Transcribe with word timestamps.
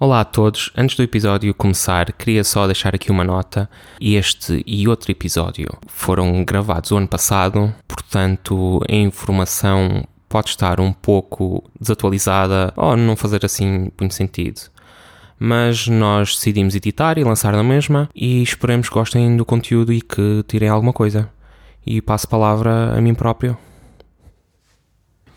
Olá 0.00 0.22
a 0.22 0.24
todos, 0.24 0.72
antes 0.76 0.96
do 0.96 1.04
episódio 1.04 1.54
começar, 1.54 2.12
queria 2.14 2.42
só 2.42 2.66
deixar 2.66 2.96
aqui 2.96 3.12
uma 3.12 3.22
nota. 3.22 3.70
Este 4.00 4.60
e 4.66 4.88
outro 4.88 5.12
episódio 5.12 5.68
foram 5.86 6.44
gravados 6.44 6.90
o 6.90 6.96
ano 6.96 7.06
passado, 7.06 7.72
portanto 7.86 8.82
a 8.90 8.92
informação 8.92 10.04
pode 10.28 10.48
estar 10.48 10.80
um 10.80 10.92
pouco 10.92 11.62
desatualizada 11.80 12.72
ou 12.76 12.96
não 12.96 13.14
fazer 13.14 13.44
assim 13.44 13.88
muito 13.96 14.14
sentido. 14.14 14.62
Mas 15.38 15.86
nós 15.86 16.34
decidimos 16.34 16.74
editar 16.74 17.16
e 17.16 17.22
lançar 17.22 17.52
na 17.52 17.62
mesma 17.62 18.10
e 18.12 18.42
esperemos 18.42 18.88
que 18.88 18.94
gostem 18.94 19.36
do 19.36 19.44
conteúdo 19.44 19.92
e 19.92 20.00
que 20.00 20.44
tirem 20.48 20.68
alguma 20.68 20.92
coisa. 20.92 21.30
E 21.86 22.02
passo 22.02 22.26
a 22.26 22.30
palavra 22.30 22.98
a 22.98 23.00
mim 23.00 23.14
próprio. 23.14 23.56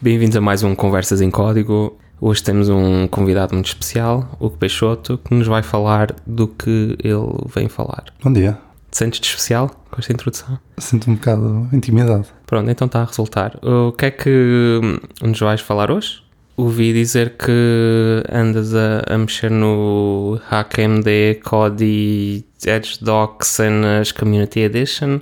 Bem-vindos 0.02 0.36
a 0.36 0.42
mais 0.42 0.64
um 0.64 0.74
Conversas 0.74 1.22
em 1.22 1.30
Código. 1.30 2.00
Hoje 2.20 2.42
temos 2.42 2.68
um 2.68 3.08
convidado 3.08 3.54
muito 3.54 3.68
especial, 3.68 4.36
Hugo 4.40 4.58
Peixoto, 4.58 5.20
que 5.20 5.36
nos 5.36 5.46
vai 5.46 5.62
falar 5.62 6.16
do 6.26 6.48
que 6.48 6.98
ele 7.04 7.46
vem 7.54 7.70
falar. 7.70 8.06
Bom 8.24 8.34
dia. 8.34 8.58
Te 8.90 8.98
sentes 8.98 9.20
de 9.20 9.28
especial 9.28 9.70
com 9.92 10.00
esta 10.00 10.14
introdução? 10.14 10.58
Sinto 10.80 11.12
um 11.12 11.16
bocado 11.16 11.70
intimidade. 11.72 12.28
Pronto, 12.48 12.72
então 12.72 12.88
está 12.88 13.02
a 13.02 13.06
resultar. 13.06 13.60
O 13.64 13.92
que 13.92 14.06
é 14.08 14.12
que 14.12 15.00
nos 15.22 15.40
vais 15.40 15.62
falar 15.62 15.92
hoje? 15.92 16.24
Ouvi 16.56 16.92
dizer 16.92 17.38
que 17.38 18.24
andas 18.32 18.74
a, 18.74 19.04
a 19.08 19.16
mexer 19.16 19.52
no 19.52 20.40
HackMD, 20.50 21.40
Kodi, 21.44 22.44
Edge 22.66 22.98
Docs 23.00 23.60
e 23.60 23.70
nas 23.70 24.12
Community 24.12 24.62
Edition. 24.62 25.20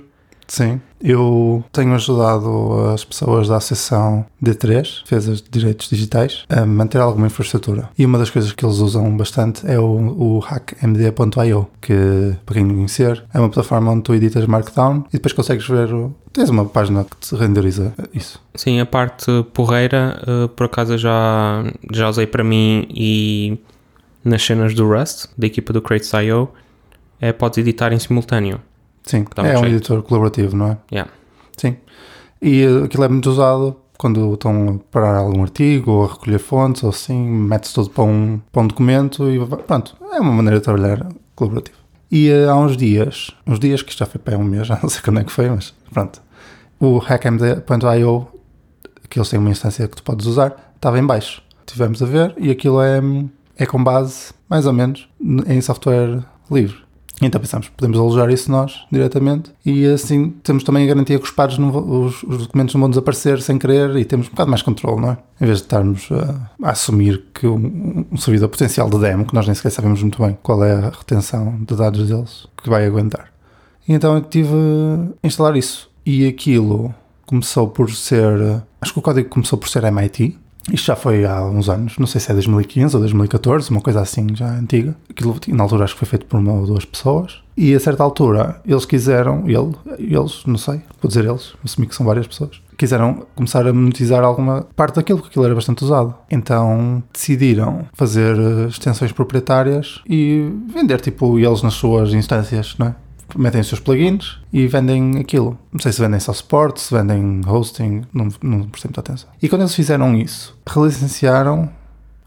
Sim, 0.48 0.80
eu 1.00 1.64
tenho 1.72 1.94
ajudado 1.94 2.90
as 2.94 3.04
pessoas 3.04 3.48
da 3.48 3.56
Associação 3.56 4.24
D3, 4.42 5.02
Defesa 5.02 5.34
de 5.34 5.44
Direitos 5.50 5.88
Digitais, 5.88 6.44
a 6.48 6.64
manter 6.64 7.00
alguma 7.00 7.26
infraestrutura. 7.26 7.88
E 7.98 8.06
uma 8.06 8.18
das 8.18 8.30
coisas 8.30 8.52
que 8.52 8.64
eles 8.64 8.78
usam 8.78 9.16
bastante 9.16 9.66
é 9.66 9.78
o, 9.78 9.84
o 9.84 10.38
hackmd.io, 10.38 11.68
que, 11.80 12.36
para 12.44 12.54
quem 12.54 12.64
não 12.64 12.74
conhecer, 12.74 13.24
é 13.32 13.38
uma 13.38 13.48
plataforma 13.48 13.90
onde 13.90 14.02
tu 14.02 14.14
editas 14.14 14.46
Markdown 14.46 15.04
e 15.08 15.12
depois 15.12 15.32
consegues 15.32 15.66
ver. 15.66 15.88
Tens 16.32 16.48
uma 16.48 16.64
página 16.64 17.04
que 17.04 17.16
te 17.16 17.34
renderiza 17.34 17.92
isso. 18.14 18.40
Sim, 18.54 18.80
a 18.80 18.86
parte 18.86 19.26
porreira, 19.52 20.20
uh, 20.26 20.48
por 20.48 20.66
acaso, 20.66 20.96
já, 20.98 21.64
já 21.92 22.08
usei 22.08 22.26
para 22.26 22.44
mim 22.44 22.86
e 22.90 23.58
nas 24.24 24.42
cenas 24.42 24.74
do 24.74 24.88
Rust, 24.88 25.26
da 25.36 25.46
equipa 25.46 25.72
do 25.72 25.80
Crates.io, 25.80 26.48
é 27.20 27.32
podes 27.32 27.58
editar 27.58 27.92
em 27.92 27.98
simultâneo. 27.98 28.60
Sim, 29.06 29.24
é 29.36 29.58
um 29.58 29.64
editor 29.64 30.02
colaborativo, 30.02 30.56
não 30.56 30.72
é? 30.72 30.78
Yeah. 30.92 31.10
Sim. 31.56 31.76
E 32.42 32.62
eh, 32.62 32.84
aquilo 32.84 33.04
é 33.04 33.08
muito 33.08 33.30
usado 33.30 33.76
quando 33.96 34.34
estão 34.34 34.68
a 34.68 34.92
parar 34.92 35.16
algum 35.16 35.42
artigo 35.42 35.90
ou 35.92 36.04
a 36.04 36.08
recolher 36.08 36.38
fontes 36.38 36.82
ou 36.82 36.90
assim, 36.90 37.18
mete-se 37.18 37.72
tudo 37.74 37.90
para 37.90 38.04
um, 38.04 38.40
para 38.52 38.62
um 38.62 38.66
documento 38.66 39.30
e 39.30 39.38
pronto, 39.66 39.96
é 40.12 40.20
uma 40.20 40.32
maneira 40.32 40.58
de 40.58 40.64
trabalhar 40.64 41.06
colaborativo. 41.34 41.78
E 42.10 42.28
eh, 42.28 42.48
há 42.48 42.56
uns 42.56 42.76
dias, 42.76 43.30
uns 43.46 43.58
dias 43.58 43.80
que 43.82 43.96
já 43.96 44.06
foi 44.06 44.20
para 44.20 44.36
um 44.36 44.44
mês, 44.44 44.66
já 44.68 44.78
não 44.82 44.88
sei 44.88 45.00
quando 45.02 45.20
é 45.20 45.24
que 45.24 45.32
foi, 45.32 45.48
mas 45.48 45.72
pronto, 45.92 46.20
o 46.80 46.98
hackmd.io, 46.98 48.28
que 49.08 49.18
eles 49.18 49.30
têm 49.30 49.38
uma 49.38 49.50
instância 49.50 49.86
que 49.86 49.96
tu 49.96 50.02
podes 50.02 50.26
usar, 50.26 50.72
estava 50.74 50.98
em 50.98 51.06
baixo. 51.06 51.42
Tivemos 51.64 52.02
a 52.02 52.06
ver 52.06 52.34
e 52.38 52.50
aquilo 52.50 52.80
é, 52.80 53.00
é 53.56 53.66
com 53.66 53.82
base, 53.82 54.32
mais 54.48 54.66
ou 54.66 54.72
menos, 54.72 55.08
em 55.46 55.60
software 55.60 56.22
livre. 56.50 56.85
Então 57.22 57.40
pensamos, 57.40 57.70
podemos 57.70 57.98
alojar 57.98 58.28
isso 58.30 58.50
nós 58.52 58.84
diretamente 58.92 59.50
e 59.64 59.86
assim 59.86 60.34
temos 60.42 60.62
também 60.62 60.84
a 60.84 60.86
garantia 60.86 61.18
que 61.18 61.24
os 61.24 61.30
pares, 61.30 61.56
vão- 61.56 62.04
os, 62.04 62.22
os 62.22 62.36
documentos 62.38 62.74
não 62.74 62.82
vão 62.82 62.90
desaparecer 62.90 63.40
sem 63.40 63.56
querer 63.58 63.96
e 63.96 64.04
temos 64.04 64.26
um 64.26 64.30
bocado 64.30 64.50
mais 64.50 64.60
controle, 64.60 65.00
não 65.00 65.10
é? 65.12 65.18
Em 65.40 65.46
vez 65.46 65.58
de 65.60 65.64
estarmos 65.64 66.08
a, 66.12 66.50
a 66.62 66.70
assumir 66.72 67.24
que 67.32 67.46
um, 67.46 68.04
um 68.12 68.16
servidor 68.18 68.50
potencial 68.50 68.90
de 68.90 68.98
demo, 68.98 69.24
que 69.24 69.34
nós 69.34 69.46
nem 69.46 69.54
sequer 69.54 69.70
sabemos 69.70 70.02
muito 70.02 70.22
bem 70.22 70.36
qual 70.42 70.62
é 70.62 70.72
a 70.74 70.90
retenção 70.90 71.58
de 71.66 71.74
dados 71.74 72.06
deles, 72.06 72.46
que 72.62 72.68
vai 72.68 72.84
aguentar. 72.84 73.32
E 73.88 73.94
então 73.94 74.14
eu 74.14 74.20
tive 74.20 74.52
a 75.22 75.26
instalar 75.26 75.56
isso. 75.56 75.88
E 76.04 76.26
aquilo 76.28 76.94
começou 77.24 77.66
por 77.68 77.90
ser. 77.90 78.62
Acho 78.80 78.92
que 78.92 78.98
o 78.98 79.02
código 79.02 79.28
começou 79.30 79.58
por 79.58 79.68
ser 79.70 79.84
MIT. 79.84 80.38
Isto 80.72 80.86
já 80.86 80.96
foi 80.96 81.24
há 81.24 81.44
uns 81.44 81.68
anos, 81.68 81.96
não 81.98 82.06
sei 82.06 82.20
se 82.20 82.30
é 82.30 82.34
2015 82.34 82.96
ou 82.96 83.00
2014, 83.00 83.70
uma 83.70 83.80
coisa 83.80 84.00
assim 84.00 84.26
já 84.34 84.48
antiga. 84.50 84.96
Aquilo 85.08 85.38
na 85.48 85.62
altura 85.62 85.84
acho 85.84 85.94
que 85.94 86.00
foi 86.00 86.08
feito 86.08 86.26
por 86.26 86.38
uma 86.38 86.52
ou 86.52 86.66
duas 86.66 86.84
pessoas. 86.84 87.40
E 87.56 87.74
a 87.74 87.80
certa 87.80 88.02
altura 88.02 88.60
eles 88.66 88.84
quiseram, 88.84 89.48
ele, 89.48 89.74
eles, 89.98 90.42
não 90.46 90.58
sei, 90.58 90.82
vou 91.00 91.08
dizer 91.08 91.24
eles, 91.24 91.54
assumi 91.64 91.86
que 91.86 91.94
são 91.94 92.04
várias 92.04 92.26
pessoas, 92.26 92.60
quiseram 92.76 93.26
começar 93.34 93.66
a 93.66 93.72
monetizar 93.72 94.22
alguma 94.22 94.66
parte 94.76 94.96
daquilo, 94.96 95.18
porque 95.18 95.32
aquilo 95.32 95.46
era 95.46 95.54
bastante 95.54 95.82
usado. 95.84 96.14
Então 96.30 97.02
decidiram 97.12 97.86
fazer 97.94 98.36
eh, 98.38 98.66
extensões 98.68 99.12
proprietárias 99.12 100.02
e 100.06 100.50
vender, 100.72 101.00
tipo, 101.00 101.38
eles 101.38 101.62
nas 101.62 101.74
suas 101.74 102.12
instâncias, 102.12 102.74
não 102.78 102.88
é? 102.88 102.94
Metem 103.34 103.60
os 103.60 103.66
seus 103.68 103.80
plugins 103.80 104.38
e 104.52 104.66
vendem 104.66 105.18
aquilo. 105.18 105.58
Não 105.72 105.80
sei 105.80 105.92
se 105.92 106.00
vendem 106.00 106.20
só 106.20 106.32
suporte, 106.32 106.80
se 106.80 106.94
vendem 106.94 107.40
hosting, 107.46 108.02
não, 108.12 108.28
não 108.42 108.62
prestei 108.68 108.88
muita 108.88 109.00
atenção. 109.00 109.28
E 109.42 109.48
quando 109.48 109.62
eles 109.62 109.74
fizeram 109.74 110.14
isso, 110.16 110.56
relicenciaram, 110.66 111.68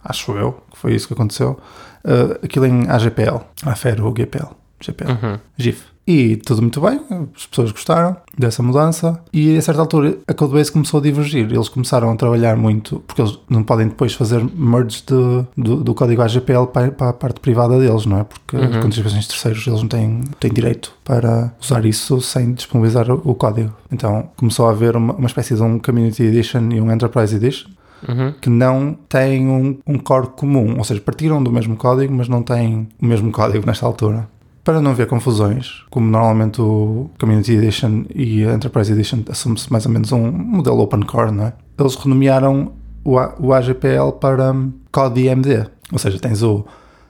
acho 0.04 0.32
eu, 0.34 0.62
que 0.72 0.78
foi 0.78 0.94
isso 0.96 1.08
que 1.08 1.14
aconteceu, 1.14 1.60
uh, 2.04 2.44
aquilo 2.44 2.66
em 2.66 2.88
AGPL, 2.90 3.40
AFER 3.66 4.04
ou 4.04 4.14
GPL, 4.16 4.50
GPL, 4.82 5.12
Uhum. 5.12 5.40
GIF. 5.58 5.84
E 6.12 6.38
tudo 6.38 6.64
muito 6.64 6.82
bem, 6.82 7.00
as 7.36 7.46
pessoas 7.46 7.72
gostaram 7.72 8.18
dessa 8.36 8.64
mudança 8.64 9.22
e 9.32 9.56
a 9.56 9.62
certa 9.62 9.82
altura 9.82 10.18
a 10.28 10.34
Codebase 10.34 10.72
começou 10.72 11.00
a 11.00 11.04
divergir. 11.04 11.46
Eles 11.54 11.70
começaram 11.70 12.10
a 12.10 12.16
trabalhar 12.16 12.58
muito, 12.58 13.04
porque 13.06 13.22
eles 13.22 13.38
não 13.48 13.62
podem 13.62 13.90
depois 13.90 14.14
fazer 14.16 14.44
merge 14.56 15.04
de- 15.06 15.46
do, 15.56 15.84
do 15.84 15.94
código 15.94 16.24
AGPL 16.24 16.66
para, 16.74 16.92
para 16.92 17.10
a 17.10 17.14
parte 17.14 17.40
privada 17.40 17.78
deles, 17.78 18.08
não 18.08 18.22
é? 18.22 18.24
Porque 18.24 18.58
Uhum. 18.58 18.64
as 18.78 18.84
contribuições 18.84 19.28
terceiros 19.28 19.68
eles 19.68 19.82
não 19.82 19.88
têm, 19.88 20.22
têm 20.40 20.52
direito 20.52 20.92
para 21.04 21.54
usar 21.62 21.86
isso 21.86 22.20
sem 22.22 22.54
disponibilizar 22.54 23.12
o, 23.12 23.22
o 23.24 23.36
código. 23.36 23.72
Então 23.92 24.30
começou 24.36 24.66
a 24.68 24.72
haver 24.72 24.96
uma, 24.98 25.14
uma 25.14 25.28
espécie 25.28 25.54
de 25.54 25.62
um 25.62 25.78
Community 25.78 26.24
Edition 26.24 26.70
e 26.72 26.82
um 26.82 26.92
Enterprise 26.92 27.36
Edition 27.36 27.70
Uhum. 28.08 28.34
que 28.42 28.50
não 28.50 28.98
têm 29.10 29.48
um, 29.50 29.78
um 29.86 29.98
core 30.00 30.28
comum, 30.28 30.76
ou 30.78 30.84
seja, 30.86 31.02
partiram 31.02 31.44
do 31.44 31.52
mesmo 31.52 31.76
código, 31.76 32.14
mas 32.14 32.30
não 32.30 32.42
têm 32.42 32.88
o 33.00 33.06
mesmo 33.06 33.30
código 33.30 33.66
nesta 33.68 33.86
altura. 33.86 34.26
Para 34.64 34.82
não 34.82 34.92
haver 34.92 35.08
confusões, 35.08 35.84
como 35.90 36.06
normalmente 36.10 36.62
o 36.62 37.10
Community 37.20 37.54
Edition 37.54 38.04
e 38.14 38.44
a 38.46 38.54
Enterprise 38.54 38.92
Edition 38.92 39.20
assume-se 39.30 39.72
mais 39.72 39.86
ou 39.86 39.92
menos 39.92 40.12
um 40.12 40.32
modelo 40.32 40.80
open 40.82 41.02
core, 41.02 41.32
não 41.32 41.46
é? 41.46 41.54
Eles 41.78 41.96
renomearam 41.96 42.74
o, 43.04 43.18
A- 43.18 43.34
o 43.40 43.54
AGPL 43.54 44.12
para 44.20 44.52
um, 44.52 44.72
CodeIMD, 44.92 45.66
ou 45.92 45.98
seja, 45.98 46.20
tens 46.20 46.44
o 46.44 46.66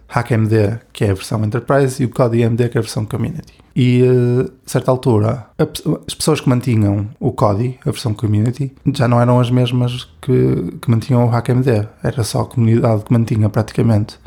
HackMD, 0.08 0.80
que 0.94 1.04
é 1.04 1.12
a 1.12 1.14
versão 1.14 1.44
Enterprise, 1.44 2.02
e 2.02 2.06
o 2.06 2.10
CodeIMD, 2.10 2.70
que 2.70 2.78
é 2.78 2.80
a 2.80 2.82
versão 2.82 3.06
Community. 3.06 3.54
E 3.76 4.04
a 4.04 4.50
certa 4.70 4.90
altura, 4.92 5.46
as 6.08 6.14
pessoas 6.16 6.42
que 6.42 6.50
mantinham 6.50 7.08
o 7.20 7.32
Cody, 7.32 7.78
a 7.86 7.92
versão 7.92 8.14
Community, 8.14 8.74
já 8.94 9.08
não 9.08 9.22
eram 9.22 9.40
as 9.40 9.50
mesmas 9.52 10.08
que, 10.22 10.74
que 10.82 10.90
mantinham 10.90 11.26
o 11.26 11.30
HackMD. 11.36 11.88
Era 12.04 12.24
só 12.24 12.42
a 12.42 12.46
comunidade 12.46 13.04
que 13.06 13.14
mantinha 13.14 13.50
praticamente. 13.50 14.20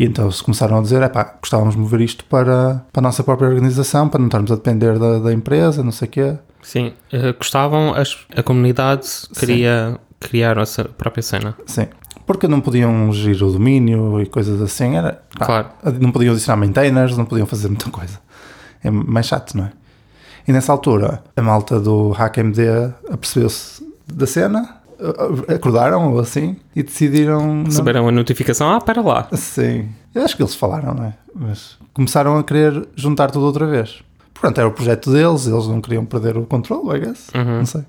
E 0.00 0.04
então 0.06 0.30
se 0.30 0.42
começaram 0.42 0.78
a 0.78 0.80
dizer, 0.80 1.02
epá, 1.02 1.34
gostávamos 1.40 1.74
de 1.74 1.80
mover 1.80 2.00
isto 2.00 2.24
para, 2.24 2.82
para 2.90 3.00
a 3.00 3.02
nossa 3.02 3.22
própria 3.22 3.48
organização, 3.50 4.08
para 4.08 4.18
não 4.18 4.28
estarmos 4.28 4.50
a 4.50 4.54
depender 4.54 4.98
da, 4.98 5.18
da 5.18 5.30
empresa, 5.30 5.82
não 5.82 5.92
sei 5.92 6.08
o 6.08 6.10
quê. 6.10 6.38
Sim, 6.62 6.94
eh, 7.12 7.32
gostavam, 7.34 7.92
as- 7.94 8.16
a 8.34 8.42
comunidade 8.42 9.06
queria 9.38 9.98
criar 10.18 10.58
a 10.58 10.64
sua 10.64 10.84
própria 10.86 11.22
cena. 11.22 11.54
Sim. 11.66 11.86
Porque 12.26 12.48
não 12.48 12.60
podiam 12.62 13.12
gerir 13.12 13.42
o 13.44 13.52
domínio 13.52 14.22
e 14.22 14.26
coisas 14.26 14.62
assim. 14.62 14.96
Era, 14.96 15.20
pá, 15.38 15.44
Claro. 15.44 15.68
Não 16.00 16.10
podiam 16.10 16.32
adicionar 16.32 16.56
maintainers, 16.56 17.14
não 17.16 17.26
podiam 17.26 17.46
fazer 17.46 17.68
muita 17.68 17.90
coisa. 17.90 18.18
É 18.82 18.90
mais 18.90 19.26
chato, 19.26 19.54
não 19.54 19.64
é? 19.66 19.72
E 20.48 20.52
nessa 20.52 20.72
altura, 20.72 21.22
a 21.36 21.42
malta 21.42 21.78
do 21.78 22.14
HackMD 22.18 22.62
apercebeu-se 23.12 23.86
da 24.06 24.26
cena, 24.26 24.79
acordaram 25.48 26.12
ou 26.12 26.20
assim, 26.20 26.56
e 26.74 26.82
decidiram. 26.82 27.54
não- 27.56 27.64
Receberam 27.64 28.08
a 28.08 28.12
notificação, 28.12 28.70
ah, 28.72 28.80
para 28.80 29.00
lá. 29.02 29.28
Sim. 29.34 29.88
Eu 30.14 30.24
acho 30.24 30.36
que 30.36 30.42
eles 30.42 30.54
falaram, 30.54 30.94
não 30.94 31.04
é? 31.04 31.14
Mas 31.34 31.76
começaram 31.94 32.36
a 32.38 32.44
querer 32.44 32.86
juntar 32.96 33.30
tudo 33.30 33.44
outra 33.46 33.66
vez. 33.66 34.02
Portanto, 34.34 34.58
era 34.58 34.68
o 34.68 34.72
projeto 34.72 35.12
deles, 35.12 35.46
eles 35.46 35.66
não 35.66 35.80
queriam 35.80 36.04
perder 36.04 36.36
o 36.36 36.44
controle, 36.46 36.96
I 36.96 37.00
guess. 37.06 37.28
Uhum. 37.34 37.58
Não 37.58 37.66
sei. 37.66 37.82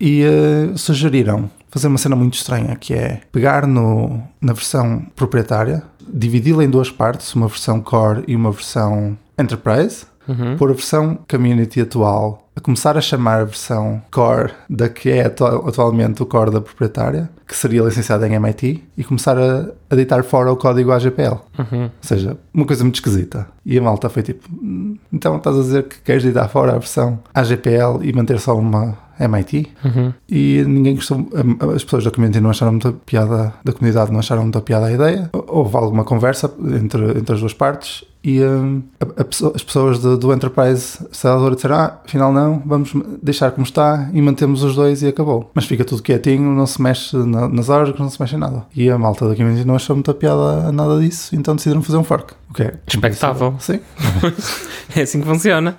E 0.00 0.22
eh, 0.22 0.70
sugeriram 0.76 1.50
fazer 1.70 1.88
uma 1.88 1.98
cena 1.98 2.14
muito 2.14 2.34
estranha, 2.34 2.76
que 2.76 2.94
é 2.94 3.20
pegar 3.32 3.66
no, 3.66 4.22
na 4.40 4.52
versão 4.52 5.02
proprietária, 5.16 5.82
dividi-la 6.08 6.64
em 6.64 6.70
duas 6.70 6.90
partes, 6.90 7.34
uma 7.34 7.48
versão 7.48 7.80
core 7.80 8.22
e 8.28 8.34
uma 8.36 8.50
versão 8.52 9.16
enterprise, 9.38 10.06
Uhum. 10.28 10.56
pôr 10.58 10.70
a 10.70 10.74
versão 10.74 11.18
community 11.28 11.80
atual 11.80 12.47
a 12.58 12.60
começar 12.60 12.96
a 12.96 13.00
chamar 13.00 13.40
a 13.40 13.44
versão 13.44 14.02
core 14.10 14.50
da 14.68 14.88
que 14.88 15.08
é 15.10 15.26
atu- 15.26 15.44
atualmente 15.44 16.20
o 16.22 16.26
core 16.26 16.50
da 16.50 16.60
proprietária, 16.60 17.30
que 17.46 17.56
seria 17.56 17.82
licenciada 17.82 18.26
em 18.28 18.34
MIT, 18.34 18.82
e 18.96 19.04
começar 19.04 19.38
a, 19.38 19.68
a 19.88 19.94
deitar 19.94 20.22
fora 20.24 20.52
o 20.52 20.56
código 20.56 20.90
AGPL. 20.92 21.38
Uhum. 21.58 21.84
Ou 21.84 21.90
seja, 22.02 22.36
uma 22.52 22.66
coisa 22.66 22.82
muito 22.84 22.96
esquisita. 22.96 23.46
E 23.64 23.78
a 23.78 23.82
malta 23.82 24.08
foi 24.08 24.22
tipo: 24.22 24.48
"Hum, 24.52 24.96
então 25.12 25.36
estás 25.36 25.56
a 25.56 25.60
dizer 25.60 25.84
que 25.84 26.00
queres 26.02 26.22
deitar 26.22 26.48
fora 26.48 26.72
a 26.72 26.78
versão 26.78 27.18
AGPL 27.32 28.02
e 28.02 28.12
manter 28.12 28.38
só 28.40 28.56
uma 28.58 28.98
MIT, 29.20 29.66
Uhum. 29.84 30.12
e 30.28 30.62
ninguém 30.66 30.94
gostou, 30.94 31.26
as 31.74 31.82
pessoas 31.82 32.04
da 32.04 32.10
community 32.10 32.40
não 32.40 32.50
acharam 32.50 32.72
muita 32.72 32.92
piada, 32.92 33.52
da 33.64 33.72
comunidade 33.72 34.12
não 34.12 34.20
acharam 34.20 34.42
muita 34.42 34.60
piada 34.60 34.86
a 34.86 34.92
ideia. 34.92 35.28
Houve 35.32 35.76
alguma 35.76 36.04
conversa 36.04 36.52
entre, 36.82 37.18
entre 37.18 37.34
as 37.34 37.40
duas 37.40 37.52
partes 37.52 38.04
e 38.30 38.42
hum, 38.44 38.82
a- 39.00 39.22
a 39.22 39.54
as 39.54 39.62
pessoas 39.62 39.98
do, 40.00 40.18
do 40.18 40.32
Enterprise 40.32 40.98
Acelerador 41.10 41.54
disseram: 41.54 41.76
Ah, 41.76 41.98
afinal 42.04 42.32
não, 42.32 42.62
vamos 42.66 42.92
deixar 43.22 43.50
como 43.52 43.64
está 43.64 44.10
e 44.12 44.20
mantemos 44.20 44.62
os 44.62 44.74
dois 44.76 45.02
e 45.02 45.06
acabou. 45.08 45.50
Mas 45.54 45.64
fica 45.66 45.84
tudo 45.84 46.02
quietinho, 46.02 46.50
não 46.54 46.66
se 46.66 46.80
mexe 46.82 47.16
na- 47.16 47.48
nas 47.48 47.68
órgãos, 47.68 47.98
não 47.98 48.10
se 48.10 48.20
mexe 48.20 48.34
em 48.36 48.38
nada. 48.38 48.64
E 48.74 48.90
a 48.90 48.98
malta 48.98 49.28
da 49.28 49.34
community 49.34 49.64
não 49.66 49.76
achou 49.76 49.96
muita 49.96 50.12
piada 50.12 50.68
a 50.68 50.72
nada 50.72 50.98
disso, 51.00 51.34
então 51.34 51.56
decidiram 51.56 51.82
fazer 51.82 51.96
um 51.98 52.04
fork. 52.04 52.34
O 52.50 52.54
que 52.54 52.62
é? 52.64 52.74
Expectável. 52.86 53.54
Sim. 53.58 53.80
É 54.96 55.02
assim 55.02 55.20
que 55.20 55.26
funciona. 55.26 55.76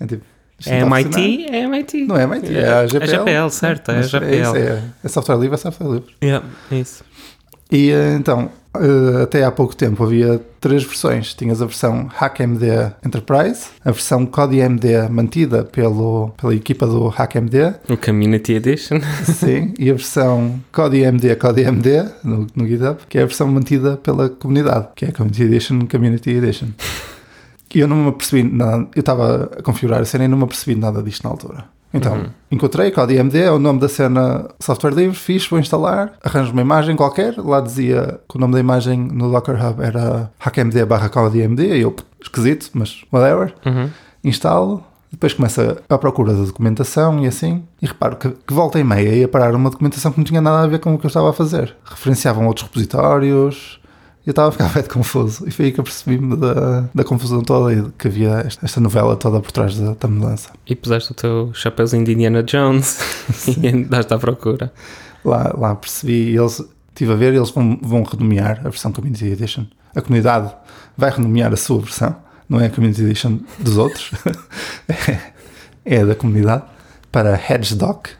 É 0.00 0.06
tipo. 0.06 0.24
É 0.66 0.80
a. 0.82 0.86
MIT, 0.86 1.46
é 1.50 1.58
MIT. 1.64 2.06
Não 2.06 2.16
é 2.16 2.22
MIT, 2.24 2.54
é 2.56 2.68
a 2.72 2.86
GPL. 2.86 3.04
É 3.04 3.06
GPL, 3.18 3.50
certo, 3.50 3.90
é 3.92 3.96
Mas 3.96 4.10
GPL. 4.10 4.40
isso, 4.42 4.56
é, 4.56 4.82
é 5.04 5.08
software 5.08 5.36
livre, 5.38 5.54
é 5.54 5.58
software 5.58 5.88
livre. 5.88 6.14
Yeah, 6.22 6.44
é 6.72 6.76
isso. 6.76 7.04
E 7.70 7.90
eh, 7.90 8.14
então, 8.14 8.50
eh, 8.74 9.22
até 9.22 9.44
há 9.44 9.50
pouco 9.50 9.74
tempo 9.76 10.02
havia 10.04 10.40
três 10.60 10.84
versões. 10.84 11.34
Tinhas 11.34 11.60
a 11.60 11.66
versão 11.66 12.08
HackMD 12.18 12.92
Enterprise, 13.04 13.66
a 13.84 13.90
versão 13.90 14.24
CodeMD 14.26 15.08
mantida 15.10 15.64
pelo, 15.64 16.30
pela 16.36 16.54
equipa 16.54 16.86
do 16.86 17.08
HackMD, 17.08 17.74
O 17.88 17.96
Community 17.96 18.54
Edition. 18.54 19.00
sim, 19.24 19.74
e 19.78 19.90
a 19.90 19.94
versão 19.94 20.60
CodeMD 20.72 21.36
CodeMD 21.36 22.04
no, 22.24 22.46
no 22.54 22.66
GitHub, 22.66 23.00
que 23.08 23.18
é 23.18 23.22
a 23.22 23.26
versão 23.26 23.48
mantida 23.48 23.96
pela 23.96 24.28
comunidade, 24.28 24.88
que 24.94 25.04
é 25.04 25.08
a 25.08 25.12
Community 25.12 25.42
Edition 25.42 25.86
Community 25.86 26.30
Edition. 26.30 26.68
E 27.74 27.80
eu 27.80 27.88
não 27.88 27.96
me 27.96 28.08
apercebi 28.08 28.42
nada, 28.42 28.88
eu 28.96 29.00
estava 29.00 29.50
a 29.58 29.62
configurar 29.62 30.00
a 30.00 30.04
cena 30.04 30.24
e 30.24 30.28
não 30.28 30.38
me 30.38 30.44
apercebi 30.44 30.74
nada 30.78 31.02
disto 31.02 31.24
na 31.24 31.30
altura. 31.30 31.77
Então, 31.92 32.14
Uhum. 32.16 32.26
encontrei 32.50 32.90
CodeMD, 32.90 33.38
é 33.38 33.50
o 33.50 33.58
nome 33.58 33.80
da 33.80 33.88
cena 33.88 34.46
software 34.60 34.92
livre, 34.92 35.16
fiz, 35.16 35.46
vou 35.48 35.58
instalar, 35.58 36.12
arranjo 36.22 36.52
uma 36.52 36.60
imagem 36.60 36.94
qualquer, 36.96 37.34
lá 37.38 37.60
dizia 37.60 38.20
que 38.28 38.36
o 38.36 38.40
nome 38.40 38.52
da 38.54 38.60
imagem 38.60 38.98
no 38.98 39.30
Docker 39.32 39.56
Hub 39.64 39.82
era 39.82 40.30
hackmd 40.38 40.84
barra 40.84 41.08
CodeMD, 41.08 41.62
e 41.76 41.80
eu, 41.80 41.96
esquisito, 42.20 42.70
mas 42.74 43.02
whatever, 43.12 43.54
Uhum. 43.64 43.88
instalo, 44.22 44.82
depois 45.10 45.32
começa 45.32 45.78
a 45.88 45.96
procura 45.96 46.34
da 46.34 46.42
documentação 46.44 47.18
e 47.20 47.26
assim, 47.26 47.64
e 47.80 47.86
reparo 47.86 48.16
que, 48.16 48.28
que 48.28 48.52
volta 48.52 48.78
e 48.78 48.84
meia 48.84 49.14
ia 49.14 49.26
parar 49.26 49.54
uma 49.54 49.70
documentação 49.70 50.12
que 50.12 50.18
não 50.18 50.24
tinha 50.24 50.42
nada 50.42 50.64
a 50.64 50.66
ver 50.66 50.80
com 50.80 50.92
o 50.92 50.98
que 50.98 51.06
eu 51.06 51.08
estava 51.08 51.30
a 51.30 51.32
fazer. 51.32 51.74
Referenciavam 51.84 52.46
outros 52.46 52.66
repositórios, 52.66 53.77
eu 54.28 54.32
estava 54.32 54.50
a 54.50 54.52
ficar 54.52 54.68
bem 54.78 54.82
confuso. 54.82 55.48
E 55.48 55.50
foi 55.50 55.66
aí 55.66 55.72
que 55.72 55.80
eu 55.80 55.84
percebi-me 55.84 56.36
da, 56.36 56.84
da 56.94 57.02
confusão 57.02 57.40
toda 57.42 57.72
e 57.72 57.82
que 57.98 58.08
havia 58.08 58.42
esta, 58.46 58.64
esta 58.64 58.78
novela 58.78 59.16
toda 59.16 59.40
por 59.40 59.50
trás 59.50 59.78
da, 59.78 59.94
da 59.94 60.06
mudança. 60.06 60.50
E 60.66 60.76
puseste 60.76 61.12
o 61.12 61.14
teu 61.14 61.50
chapéuzinho 61.54 62.04
de 62.04 62.12
Indiana 62.12 62.42
Jones 62.42 63.00
e 63.56 63.68
andaste 63.68 64.12
à 64.12 64.18
procura. 64.18 64.70
Lá, 65.24 65.54
lá 65.56 65.74
percebi, 65.74 66.36
eles 66.36 66.62
estive 66.88 67.12
a 67.12 67.16
ver, 67.16 67.32
eles 67.32 67.50
vão, 67.50 67.78
vão 67.80 68.02
renomear 68.02 68.60
a 68.60 68.68
versão 68.68 68.92
Community 68.92 69.24
Edition. 69.24 69.64
A 69.96 70.02
comunidade 70.02 70.54
vai 70.94 71.10
renomear 71.10 71.50
a 71.52 71.56
sua 71.56 71.80
versão, 71.80 72.14
não 72.46 72.60
é 72.60 72.66
a 72.66 72.70
Community 72.70 73.02
Edition 73.02 73.38
dos 73.58 73.78
outros, 73.78 74.10
é, 74.88 75.20
é 75.86 76.04
da 76.04 76.14
comunidade, 76.14 76.64
para 77.10 77.34
HedgeDoc, 77.36 78.10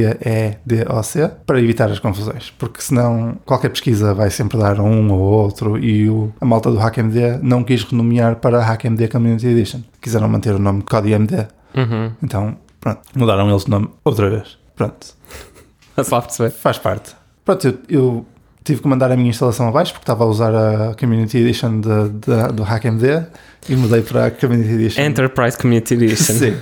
H-E-D-G-E-D-O-C, 0.00 1.30
para 1.46 1.60
evitar 1.60 1.90
as 1.90 1.98
confusões, 1.98 2.50
porque 2.58 2.80
senão 2.80 3.36
qualquer 3.44 3.68
pesquisa 3.70 4.14
vai 4.14 4.30
sempre 4.30 4.58
dar 4.58 4.80
um 4.80 5.10
ou 5.12 5.20
outro, 5.20 5.78
e 5.78 6.08
o, 6.08 6.32
a 6.40 6.44
malta 6.44 6.70
do 6.70 6.78
HackMD 6.80 7.38
não 7.42 7.62
quis 7.64 7.82
renomear 7.84 8.36
para 8.36 8.58
HackMD 8.64 9.08
Community 9.08 9.46
Edition. 9.48 9.80
Quiseram 10.00 10.28
manter 10.28 10.54
o 10.54 10.58
nome 10.58 10.82
CodeMD, 10.82 11.46
Uhum. 11.74 12.12
então 12.22 12.56
pronto, 12.80 13.00
mudaram 13.14 13.48
eles 13.48 13.64
o 13.64 13.70
nome 13.70 13.88
outra 14.04 14.28
vez. 14.30 14.58
Pronto, 14.74 15.14
perceber. 15.94 16.50
Faz 16.50 16.78
parte. 16.78 17.14
Pronto, 17.44 17.66
eu, 17.68 17.78
eu 17.88 18.26
tive 18.64 18.80
que 18.82 18.88
mandar 18.88 19.10
a 19.10 19.16
minha 19.16 19.30
instalação 19.30 19.68
abaixo 19.68 19.92
porque 19.92 20.04
estava 20.04 20.24
a 20.24 20.26
usar 20.26 20.54
a 20.54 20.94
Community 20.94 21.38
Edition 21.38 21.80
de, 21.80 22.08
de- 22.10 22.52
do 22.52 22.62
HackMD 22.62 23.26
e 23.68 23.76
mudei 23.76 24.02
para 24.02 24.26
a 24.26 24.30
Community 24.30 24.70
Edition. 24.70 25.02
Enterprise 25.02 25.56
Community 25.56 25.94
Edition. 25.94 26.34
Sim. 26.34 26.56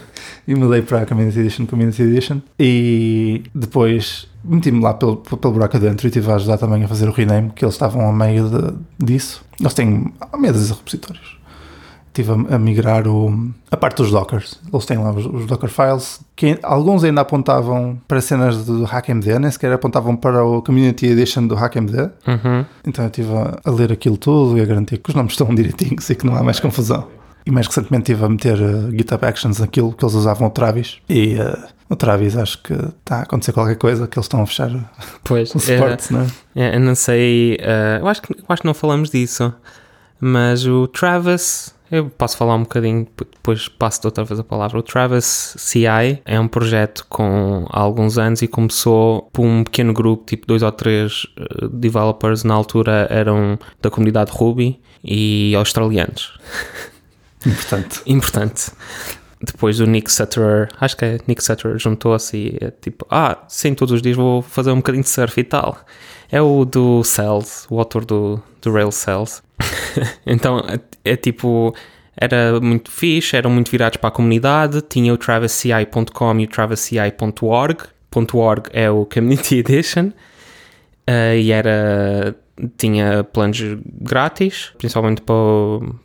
E 0.47 0.55
mudei 0.55 0.81
para 0.83 1.03
a 1.03 1.07
Community 1.07 1.41
Edition, 1.41 1.67
Community 1.67 2.03
Edition. 2.03 2.41
E 2.59 3.43
depois 3.55 4.27
meti-me 4.45 4.81
lá 4.81 4.95
pelo, 4.95 5.17
pelo 5.19 5.53
buraco 5.53 5.79
dentro 5.79 6.07
e 6.07 6.09
estive 6.09 6.31
a 6.31 6.37
ajudar 6.37 6.57
também 6.59 6.83
a 6.85 6.89
fazer 6.89 7.09
o 7.09 7.13
rename, 7.13 7.51
que 7.55 7.65
eles 7.65 7.75
estavam 7.75 8.09
a 8.09 8.13
meio 8.13 8.49
de- 8.49 9.05
disso. 9.05 9.45
Eles 9.61 9.75
têm 9.75 10.13
a 10.33 10.37
meio 10.39 10.55
de 10.55 10.69
repositórios. 10.69 11.37
Estive 12.19 12.33
a, 12.33 12.57
a 12.57 12.59
migrar 12.59 13.07
o, 13.07 13.53
a 13.71 13.77
parte 13.77 13.99
dos 13.99 14.11
Dockers. 14.11 14.59
Eles 14.73 14.87
têm 14.87 14.99
lá 14.99 15.13
os, 15.13 15.25
os 15.25 15.47
Docker 15.47 15.71
files, 15.71 16.21
que 16.35 16.59
alguns 16.65 17.05
ainda 17.05 17.21
apontavam 17.21 18.01
para 18.09 18.21
cenas 18.21 18.65
do 18.65 18.85
HackMD, 18.85 19.39
nem 19.39 19.51
sequer 19.51 19.73
apontavam 19.73 20.17
para 20.17 20.45
o 20.45 20.61
Community 20.61 21.07
Edition 21.07 21.47
do 21.47 21.57
HackMD. 21.57 22.11
Uhum. 22.27 22.65
Então 22.85 23.05
eu 23.05 23.09
estive 23.09 23.33
a, 23.33 23.61
a 23.65 23.71
ler 23.71 23.93
aquilo 23.93 24.17
tudo 24.17 24.59
e 24.59 24.61
a 24.61 24.65
garantir 24.65 24.99
que 24.99 25.11
os 25.11 25.15
nomes 25.15 25.35
estão 25.35 25.47
direitinhos 25.55 26.11
e 26.11 26.15
que 26.17 26.27
não 26.27 26.35
há 26.35 26.43
mais 26.43 26.59
confusão. 26.59 27.07
E 27.47 27.51
mais 27.53 27.67
recentemente 27.67 28.11
estive 28.11 28.27
a 28.27 28.29
meter 28.29 28.61
uh, 28.61 28.91
GitHub 28.91 29.25
Actions 29.25 29.61
naquilo 29.61 29.93
que 29.93 30.05
eles 30.05 30.15
usavam 30.15 30.49
o 30.49 30.51
Travis. 30.51 30.99
E 31.09 31.37
uh, 31.37 31.57
o 31.89 31.95
Travis 31.95 32.37
acho 32.37 32.63
que 32.63 32.73
está 32.73 33.19
a 33.19 33.23
acontecer 33.23 33.53
qualquer 33.53 33.77
coisa, 33.77 34.09
que 34.09 34.19
eles 34.19 34.27
estão 34.27 34.43
a 34.43 34.47
fechar 34.47 34.71
o 34.75 34.85
Pois, 35.23 35.55
é, 35.55 35.59
suporte, 35.59 36.13
não 36.13 36.23
é? 36.23 36.27
é, 36.57 36.77
eu 36.77 36.81
não 36.81 36.95
sei, 36.95 37.57
eh, 37.61 37.99
eu, 38.01 38.09
acho 38.09 38.21
que, 38.21 38.33
eu 38.33 38.45
acho 38.49 38.63
que 38.63 38.67
não 38.67 38.75
falamos 38.75 39.09
disso, 39.09 39.55
mas 40.21 40.67
o 40.67 40.87
Travis, 40.89 41.75
eu 41.91 42.11
posso 42.11 42.37
falar 42.37 42.55
um 42.55 42.63
bocadinho, 42.63 43.07
depois 43.17 43.69
passo-te 43.69 44.07
outra 44.07 44.25
vez 44.25 44.39
a 44.39 44.45
palavra. 44.45 44.79
O 44.79 44.83
Travis 44.83 45.55
CI 45.57 46.21
é 46.25 46.39
um 46.39 46.49
projeto 46.49 47.07
com 47.09 47.67
alguns 47.71 48.19
anos 48.19 48.43
e 48.43 48.49
começou 48.49 49.29
por 49.33 49.45
um 49.45 49.65
pequeno 49.65 49.93
grupo, 49.93 50.25
tipo 50.27 50.47
dois 50.47 50.63
ou 50.63 50.73
três 50.73 51.27
eh, 51.37 51.69
developers, 51.73 52.45
na 52.45 52.55
altura 52.55 53.07
eram 53.11 53.59
da 53.81 53.91
comunidade 53.91 54.31
Ruby 54.33 54.81
e 55.03 55.55
australianos. 55.57 56.39
Importante. 57.47 58.03
importante. 58.05 58.73
Depois 59.41 59.79
o 59.79 59.87
Nick 59.87 60.13
Sutterer, 60.13 60.69
acho 60.81 60.97
que 60.97 61.05
é 61.05 61.19
Nick 61.29 61.43
Sutterer, 61.43 61.79
juntou-se 61.79 62.37
e 62.37 62.59
é 62.61 62.73
tipo, 62.73 63.07
ah, 63.09 63.39
sim, 63.47 63.73
todos 63.73 63.95
os 63.95 64.03
dias 64.03 64.17
vou 64.17 64.43
fazer 64.43 64.73
um 64.73 64.77
bocadinho 64.77 65.05
de 65.05 65.09
surf 65.09 65.41
e 65.41 65.45
tal. 65.45 65.79
É 66.31 66.43
o 66.43 66.65
do 66.65 67.05
Cells, 67.05 67.67
o 67.71 67.79
autor 67.79 68.05
do, 68.05 68.43
do 68.61 68.73
Rail 68.73 68.91
Cells. 68.91 69.41
então 70.27 70.59
é, 70.61 71.13
é 71.13 71.17
tipo, 71.17 71.75
era 72.17 72.61
muito 72.61 72.91
fixe, 72.91 73.37
eram 73.37 73.51
muito 73.51 73.71
virados 73.71 73.97
para 73.97 74.09
a 74.09 74.13
comunidade. 74.13 74.83
Tinha 74.83 75.13
o 75.13 75.17
travesci.com 75.17 76.41
e 76.41 76.45
o 76.45 76.49
travesci.org. 76.49 77.85
.org 78.33 78.69
é 78.73 78.91
o 78.91 79.07
Community 79.07 79.59
Edition. 79.61 80.09
Uh, 81.09 81.37
e 81.37 81.53
era 81.53 82.35
tinha 82.77 83.23
planos 83.23 83.61
grátis, 84.01 84.73
principalmente 84.79 85.23
para, 85.23 85.37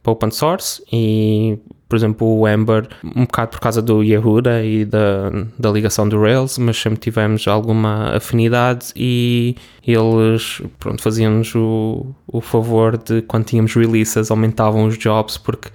para 0.04 0.12
open 0.12 0.30
source 0.30 0.84
e 0.92 1.58
por 1.94 1.98
exemplo 1.98 2.40
o 2.40 2.48
Ember 2.48 2.88
um 3.04 3.22
bocado 3.22 3.52
por 3.52 3.60
causa 3.60 3.80
do 3.80 4.02
Yehuda 4.02 4.64
e 4.64 4.84
da, 4.84 5.30
da 5.60 5.70
ligação 5.70 6.10
do 6.10 6.20
Rails, 6.20 6.58
mas 6.58 6.76
sempre 6.76 7.00
tivemos 7.00 7.48
alguma 7.48 8.16
afinidade 8.16 8.88
e 8.96 9.56
eles 9.86 10.60
pronto, 10.80 11.04
faziam-nos 11.04 11.54
o, 11.54 12.08
o 12.26 12.42
favor 12.42 12.98
de 12.98 13.22
quando 13.22 13.46
tínhamos 13.46 13.76
releases 13.76 14.32
aumentavam 14.32 14.86
os 14.86 14.98
jobs 14.98 15.38
porque 15.38 15.70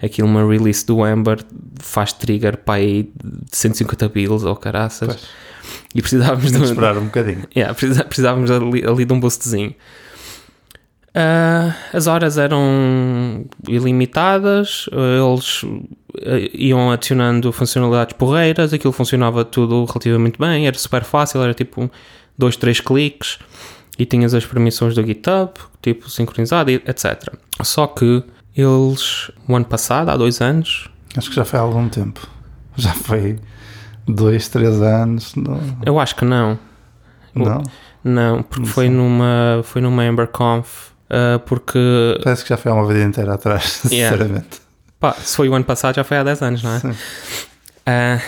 aquilo 0.00 0.28
uma 0.28 0.48
release 0.48 0.86
do 0.86 1.04
Ember 1.04 1.40
faz 1.80 2.12
trigger 2.12 2.58
para 2.58 2.74
aí 2.74 3.10
de 3.24 3.56
150 3.56 4.08
bills 4.08 4.46
ou 4.46 4.54
caraças 4.54 5.08
Pois. 5.08 5.28
e 5.96 6.00
precisávamos 6.00 6.52
de 6.52 6.58
de, 6.58 6.64
esperar 6.64 6.96
um 6.96 7.06
bocadinho. 7.06 7.42
Yeah, 7.56 7.74
precisávamos 7.74 8.52
ali, 8.52 8.86
ali 8.86 9.04
de 9.04 9.12
um 9.12 9.18
boostzinho. 9.18 9.74
Ah, 11.18 11.74
as 11.94 12.06
horas 12.06 12.36
eram 12.36 13.46
ilimitadas, 13.66 14.86
eles 14.92 15.64
ah, 16.24 16.50
iam 16.52 16.90
adicionando 16.90 17.50
funcionalidades 17.52 18.16
porreiras, 18.16 18.72
aquilo 18.72 18.92
funcionava 18.92 19.44
tudo 19.44 19.84
relativamente 19.86 20.38
bem, 20.38 20.66
era 20.66 20.78
super 20.78 21.04
fácil, 21.04 21.42
era 21.42 21.54
tipo 21.54 21.90
dois, 22.36 22.56
três 22.56 22.80
cliques 22.80 23.38
e 23.98 24.04
tinhas 24.04 24.34
as 24.34 24.44
permissões 24.44 24.94
do 24.94 25.02
GitHub, 25.02 25.52
tipo 25.80 26.10
sincronizado, 26.10 26.70
etc. 26.70 27.32
Só 27.62 27.86
que 27.86 28.22
eles, 28.54 29.30
o 29.48 29.56
ano 29.56 29.64
passado, 29.64 30.10
há 30.10 30.16
dois 30.16 30.42
anos, 30.42 30.90
Acho 31.16 31.30
que 31.30 31.36
já 31.36 31.44
foi 31.44 31.58
há 31.58 31.62
algum 31.62 31.88
tempo. 31.88 32.28
Já 32.76 32.92
foi 32.92 33.38
dois, 34.06 34.48
três 34.48 34.82
anos. 34.82 35.34
Não? 35.34 35.58
eu 35.84 35.98
acho 35.98 36.14
que 36.14 36.26
não, 36.26 36.58
não? 37.34 37.62
não, 38.04 38.42
porque 38.42 38.66
Não 38.66 38.72
foi 38.72 38.90
numa, 38.90 39.62
foi 39.64 39.80
numa 39.80 40.04
EmberConf, 40.04 40.90
ah, 41.10 41.38
porque 41.44 41.78
Parece 42.22 42.42
que 42.42 42.48
já 42.50 42.56
foi 42.56 42.70
há 42.72 42.74
uma 42.74 42.86
vida 42.86 43.02
inteira 43.04 43.34
atrás, 43.34 43.82
Yeah. 43.90 44.16
sinceramente. 44.16 44.60
Pá, 44.98 45.12
se 45.14 45.36
foi 45.36 45.48
o 45.48 45.54
ano 45.54 45.64
passado, 45.64 45.94
já 45.96 46.04
foi 46.04 46.16
há 46.16 46.22
10 46.24 46.42
anos, 46.42 46.62
não 46.62 46.74
é? 46.74 46.80
Sim. 46.80 46.94
Ah, 47.84 48.20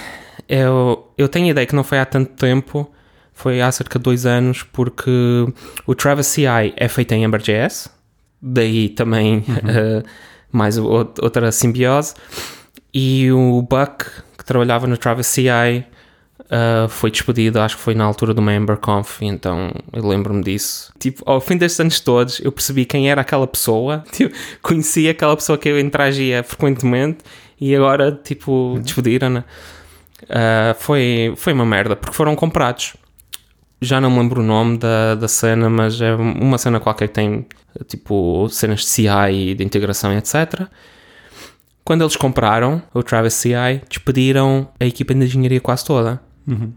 eu, 0.49 1.13
eu 1.17 1.29
tenho 1.29 1.47
a 1.47 1.51
ideia 1.51 1.67
que 1.67 1.75
não 1.75 1.83
foi 1.85 1.99
há 1.99 2.05
tanto 2.05 2.33
tempo, 2.35 2.91
foi 3.33 3.61
há 3.61 3.71
cerca 3.73 3.99
de 3.99 4.03
dois 4.03 4.27
anos, 4.27 4.63
porque 4.63 5.11
o 5.87 5.95
Travis 5.95 6.27
CI 6.27 6.47
é 6.77 6.89
feito 6.89 7.13
em 7.13 7.25
Ember.js, 7.25 7.89
daí 8.41 8.89
também 8.91 9.45
ah, 9.65 10.03
mais 10.53 10.79
o- 10.79 10.87
outra 10.87 11.51
simbiose, 11.53 12.15
e 12.95 13.31
o 13.33 13.61
Buck, 13.63 14.05
que 14.37 14.45
trabalhava 14.45 14.87
no 14.87 14.97
Travis 14.97 15.27
CI 15.27 15.85
uh, 16.49 16.89
foi 16.89 17.11
despedido, 17.11 17.61
acho 17.61 17.77
que 17.77 17.83
foi 17.83 17.95
na 17.95 18.05
altura 18.05 18.35
do 18.35 18.43
MemberConf, 18.43 19.23
então 19.23 19.71
eu 19.93 20.07
lembro-me 20.07 20.43
disso. 20.43 20.93
Tipo, 20.99 21.23
ao 21.27 21.41
fim 21.41 21.57
destes 21.57 21.81
anos 21.81 22.01
todos, 22.01 22.41
eu 22.41 22.51
percebi 22.51 22.85
quem 22.85 23.11
era 23.11 23.21
aquela 23.21 23.47
pessoa, 23.47 24.05
tipo, 24.13 24.35
conhecia 24.63 25.11
aquela 25.11 25.37
pessoa 25.37 25.59
que 25.59 25.69
eu 25.69 25.79
interagia 25.79 26.43
frequentemente 26.43 27.19
e 27.61 27.75
agora, 27.75 28.13
tipo, 28.13 28.79
despediram-na. 28.83 29.45
Uh, 30.25 30.75
foi, 30.79 31.33
foi 31.37 31.53
uma 31.53 31.65
merda, 31.65 31.95
porque 31.97 32.15
foram 32.15 32.35
comprados. 32.35 32.97
Já 33.81 34.01
não 34.01 34.11
me 34.11 34.19
lembro 34.19 34.41
o 34.41 34.45
nome 34.45 34.77
da, 34.77 35.15
da 35.15 35.29
cena, 35.29 35.71
mas 35.71 36.01
é 36.01 36.13
uma 36.15 36.59
cena 36.59 36.81
qualquer 36.81 37.07
que 37.07 37.15
tem, 37.15 37.47
tipo, 37.87 38.49
cenas 38.49 38.81
de 38.81 38.87
CI, 38.87 39.55
de 39.57 39.65
integração, 39.65 40.13
etc. 40.13 40.67
Quando 41.85 42.03
eles 42.03 42.17
compraram 42.17 42.83
o 42.93 43.03
Travis 43.03 43.35
CI, 43.35 43.81
despediram 43.89 44.69
a 44.81 44.85
equipa 44.85 45.15
de 45.15 45.25
engenharia 45.25 45.61
quase 45.61 45.85
toda. 45.85 46.21
Uhum. 46.49 46.73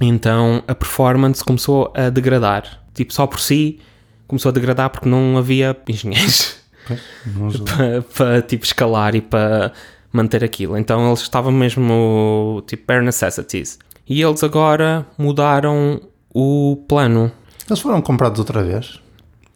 Então 0.00 0.62
a 0.68 0.74
performance 0.74 1.42
começou 1.42 1.92
a 1.96 2.10
degradar. 2.10 2.80
Tipo, 2.94 3.12
só 3.12 3.26
por 3.26 3.40
si 3.40 3.80
começou 4.26 4.50
a 4.50 4.52
degradar 4.52 4.90
porque 4.90 5.08
não 5.08 5.38
havia 5.38 5.76
engenheiros 5.88 6.56
para, 7.64 8.02
para 8.02 8.42
tipo 8.42 8.64
escalar 8.64 9.14
e 9.14 9.20
para 9.20 9.72
manter 10.12 10.44
aquilo. 10.44 10.76
Então 10.76 11.08
eles 11.08 11.20
estavam 11.20 11.50
mesmo 11.50 12.62
tipo 12.66 12.84
bare 12.86 13.04
necessities. 13.04 13.78
E 14.08 14.22
eles 14.22 14.42
agora 14.42 15.06
mudaram 15.18 16.00
o 16.32 16.82
plano. 16.88 17.30
Eles 17.68 17.80
foram 17.80 18.00
comprados 18.00 18.38
outra 18.38 18.62
vez? 18.62 19.00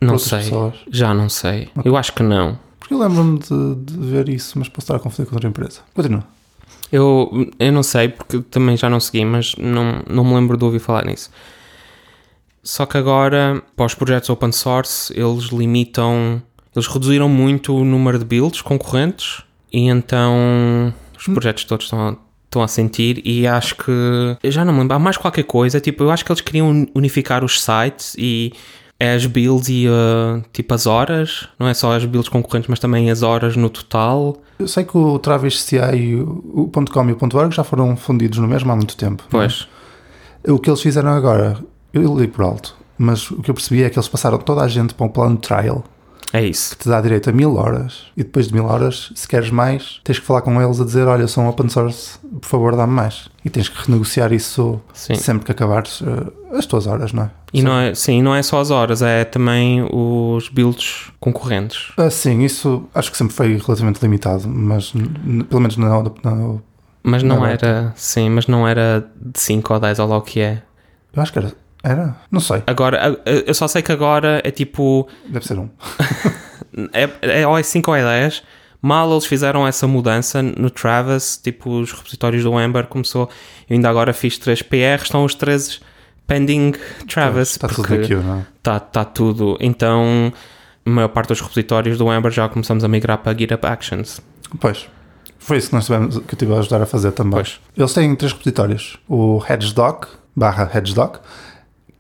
Não 0.01 0.19
sei. 0.19 0.41
Pessoas? 0.41 0.75
Já 0.91 1.15
não 1.15 1.29
sei. 1.29 1.71
Okay. 1.77 1.91
Eu 1.91 1.97
acho 1.97 2.13
que 2.13 2.23
não. 2.23 2.59
Porque 2.79 2.93
eu 2.93 2.99
lembro-me 2.99 3.39
de, 3.39 3.75
de, 3.77 3.99
ver 3.99 4.29
isso, 4.29 4.59
mas 4.59 4.69
posso 4.69 4.85
estar 4.85 4.97
a 4.97 4.99
confundir 4.99 5.29
com 5.29 5.37
outra 5.37 5.49
empresa. 5.49 5.81
Continua. 5.95 6.25
Eu, 6.93 7.51
eu 7.59 7.73
não 7.73 7.83
sei, 7.83 8.09
porque 8.09 8.41
também 8.43 8.77
já 8.77 8.91
não 8.91 9.01
segui, 9.01 9.25
mas 9.25 9.57
não, 9.57 10.03
não 10.09 10.23
me 10.23 10.35
lembro 10.35 10.59
de 10.59 10.65
ouvir 10.65 10.79
falar 10.79 11.07
nisso. 11.07 11.31
Só 12.63 12.87
que 12.87 12.97
agora, 12.97 13.63
para 13.75 13.87
os 13.87 13.95
projetos 13.95 14.31
open 14.31 14.53
source, 14.53 15.13
eles 15.19 15.47
limitam, 15.47 16.41
eles 16.77 16.87
reduziram 16.87 17.29
muito 17.29 17.75
o 17.75 17.85
número 17.85 18.19
de 18.19 18.25
builds 18.25 18.61
concorrentes 18.61 19.43
e 19.73 19.89
então 19.89 20.95
os 21.19 21.27
hum. 21.27 21.35
projetos 21.35 21.65
todos 21.65 21.87
estão, 21.87 22.19
estão 22.45 22.63
a 22.63 22.69
sentir 22.69 23.21
e 23.25 23.47
acho 23.47 23.75
que, 23.75 23.91
eu 24.43 24.51
já 24.53 24.65
não 24.65 24.73
me 24.73 24.81
lembro, 24.81 24.95
há 24.95 24.99
mais 24.99 25.17
qualquer 25.17 25.45
coisa, 25.45 25.81
tipo, 25.81 26.05
eu 26.05 26.11
acho 26.11 26.25
que 26.25 26.31
eles 26.31 26.41
queriam 26.41 26.87
unificar 26.95 27.43
os 27.43 27.61
sites 27.61 28.15
e 28.17 28.53
é 29.01 29.15
as 29.15 29.27
builds 29.27 29.69
e 29.69 29.89
uh, 29.89 30.41
tipo 30.53 30.73
as 30.73 30.87
horas, 30.87 31.49
não 31.59 31.67
é 31.67 31.75
só 31.75 31.97
as 31.97 32.05
builds 32.05 32.29
concorrentes, 32.29 32.69
mas 32.69 32.79
também 32.79 33.11
as 33.11 33.23
horas 33.23 33.57
no 33.57 33.69
total. 33.69 34.41
Eu 34.63 34.69
sei 34.69 34.85
que 34.85 34.97
o 34.97 35.19
Travis 35.19 35.61
CI 35.61 35.77
e 35.97 36.15
o 36.15 36.71
.com 36.73 37.11
e 37.11 37.13
o 37.13 37.19
.org 37.37 37.53
já 37.53 37.65
foram 37.65 37.97
fundidos 37.97 38.39
no 38.39 38.47
mesmo 38.47 38.71
há 38.71 38.77
muito 38.77 38.97
tempo. 38.97 39.25
Pois. 39.29 39.69
É? 40.45 40.53
O 40.53 40.59
que 40.59 40.71
eles 40.71 40.81
fizeram 40.81 41.11
agora, 41.11 41.59
eu 41.93 42.17
li 42.17 42.29
por 42.29 42.45
alto, 42.45 42.77
mas 42.97 43.29
o 43.29 43.43
que 43.43 43.51
eu 43.51 43.55
percebi 43.55 43.83
é 43.83 43.91
que 43.91 43.99
eles 43.99 44.09
passaram 44.09 44.39
toda 44.39 44.63
a 44.63 44.69
gente 44.69 44.95
para 44.95 45.05
um 45.05 45.09
plano 45.09 45.37
trial 45.37 45.85
é 46.33 46.43
isso. 46.45 46.77
Que 46.77 46.85
te 46.85 46.89
dá 46.89 47.01
direito 47.01 47.29
a 47.29 47.33
mil 47.33 47.57
horas 47.57 48.07
e 48.17 48.23
depois 48.23 48.49
de 48.49 48.55
mil 48.55 48.65
horas, 48.65 49.13
se 49.15 49.29
queres 49.29 49.51
mais, 49.51 50.01
tens 50.03 50.19
que 50.19 50.25
falar 50.25 50.43
com 50.43 50.61
eles 50.61 50.81
a 50.81 50.85
dizer: 50.85 51.07
Olha, 51.07 51.29
são 51.29 51.49
open 51.49 51.69
source, 51.69 52.19
por 52.41 52.49
favor, 52.49 52.77
dá-me 52.77 52.93
mais. 52.93 53.29
E 53.45 53.51
tens 53.51 53.69
que 53.69 53.87
renegociar 53.87 54.33
isso 54.33 54.81
sim. 54.93 55.15
sempre 55.15 55.45
que 55.45 55.53
acabares 55.53 56.01
uh, 56.01 56.33
as 56.53 56.65
tuas 56.65 56.87
horas, 56.87 57.13
não 57.13 57.25
é? 57.25 57.31
E 57.53 57.59
sim. 57.59 57.65
não 57.65 57.79
é, 57.79 57.95
sim, 57.95 58.23
não 58.23 58.35
é 58.35 58.43
só 58.43 58.61
as 58.61 58.71
horas, 58.71 59.03
é 59.03 59.25
também 59.25 59.87
os 59.93 60.49
builds 60.49 61.11
concorrentes. 61.21 61.93
Ah, 61.97 62.09
sim, 62.09 62.43
isso 62.43 62.85
acho 62.95 63.11
que 63.11 63.17
sempre 63.17 63.35
foi 63.35 63.49
relativamente 63.59 64.01
limitado, 64.01 64.49
mas 64.49 64.93
pelo 65.51 65.61
menos 65.61 65.77
na, 65.77 65.89
na 65.89 66.59
mas 67.05 67.23
não 67.23 67.45
era, 67.45 67.93
sim, 67.97 68.31
mas 68.31 68.47
não 68.47 68.67
era 68.67 69.11
de 69.21 69.39
5 69.39 69.75
ou 69.75 69.81
10 69.81 69.99
ou 69.99 70.07
lá 70.07 70.17
o 70.17 70.23
que 70.23 70.41
é. 70.41 70.63
Eu 71.13 71.21
acho 71.21 71.33
que 71.33 71.39
era 71.41 71.53
era? 71.83 72.17
Não 72.31 72.41
sei. 72.41 72.63
Agora, 72.67 73.21
eu 73.25 73.55
só 73.55 73.67
sei 73.67 73.83
que 73.83 73.93
agora 73.93 74.41
é 74.45 74.51
tipo. 74.51 75.09
Deve 75.29 75.47
ser 75.47 75.59
um. 75.59 75.69
é, 76.93 77.41
é 77.41 77.47
ou 77.47 77.59
é 77.59 77.63
5 77.63 77.91
ou 77.91 77.97
é 77.97 78.03
10. 78.03 78.43
Mal 78.81 79.11
eles 79.13 79.27
fizeram 79.27 79.67
essa 79.67 79.87
mudança 79.87 80.43
no 80.43 80.69
Travis, 80.69 81.37
tipo 81.37 81.71
os 81.71 81.93
repositórios 81.93 82.43
do 82.43 82.61
Ember 82.61 82.87
começou. 82.87 83.29
Eu 83.71 83.77
ainda 83.77 83.89
agora 83.89 84.13
fiz 84.13 84.39
3 84.39 84.61
PR, 84.63 85.03
estão 85.03 85.25
os 85.25 85.35
13 85.35 85.81
pending 86.27 86.73
Travis. 87.09 87.51
Está 87.51 87.69
tudo 87.69 87.95
aqui, 87.95 88.15
não 88.15 88.39
é? 88.39 88.47
Está 88.59 88.81
tá 88.81 89.05
tudo. 89.05 89.57
Então, 89.61 90.33
a 90.85 90.91
maior 90.91 91.09
parte 91.09 91.29
dos 91.29 91.41
repositórios 91.41 91.97
do 91.97 92.13
Ember 92.13 92.33
já 92.33 92.49
começamos 92.49 92.83
a 92.83 92.89
migrar 92.89 93.19
para 93.19 93.37
GitHub 93.39 93.65
Actions. 93.67 94.21
Pois. 94.61 94.89
Foi 95.39 95.59
isso 95.59 95.71
que 95.71 95.75
nós 95.75 95.87
tivemos, 95.87 96.19
que 96.19 96.35
eu 96.35 96.39
tive 96.39 96.55
a 96.55 96.59
ajudar 96.59 96.83
a 96.83 96.87
fazer 96.87 97.13
também. 97.13 97.35
Pois. 97.35 97.61
Eles 97.77 97.93
têm 97.93 98.15
três 98.17 98.33
repositórios: 98.33 98.99
o 99.09 99.43
Hedgedoc, 99.49 100.07
barra 100.35 100.71
Hedgedoc, 100.75 101.19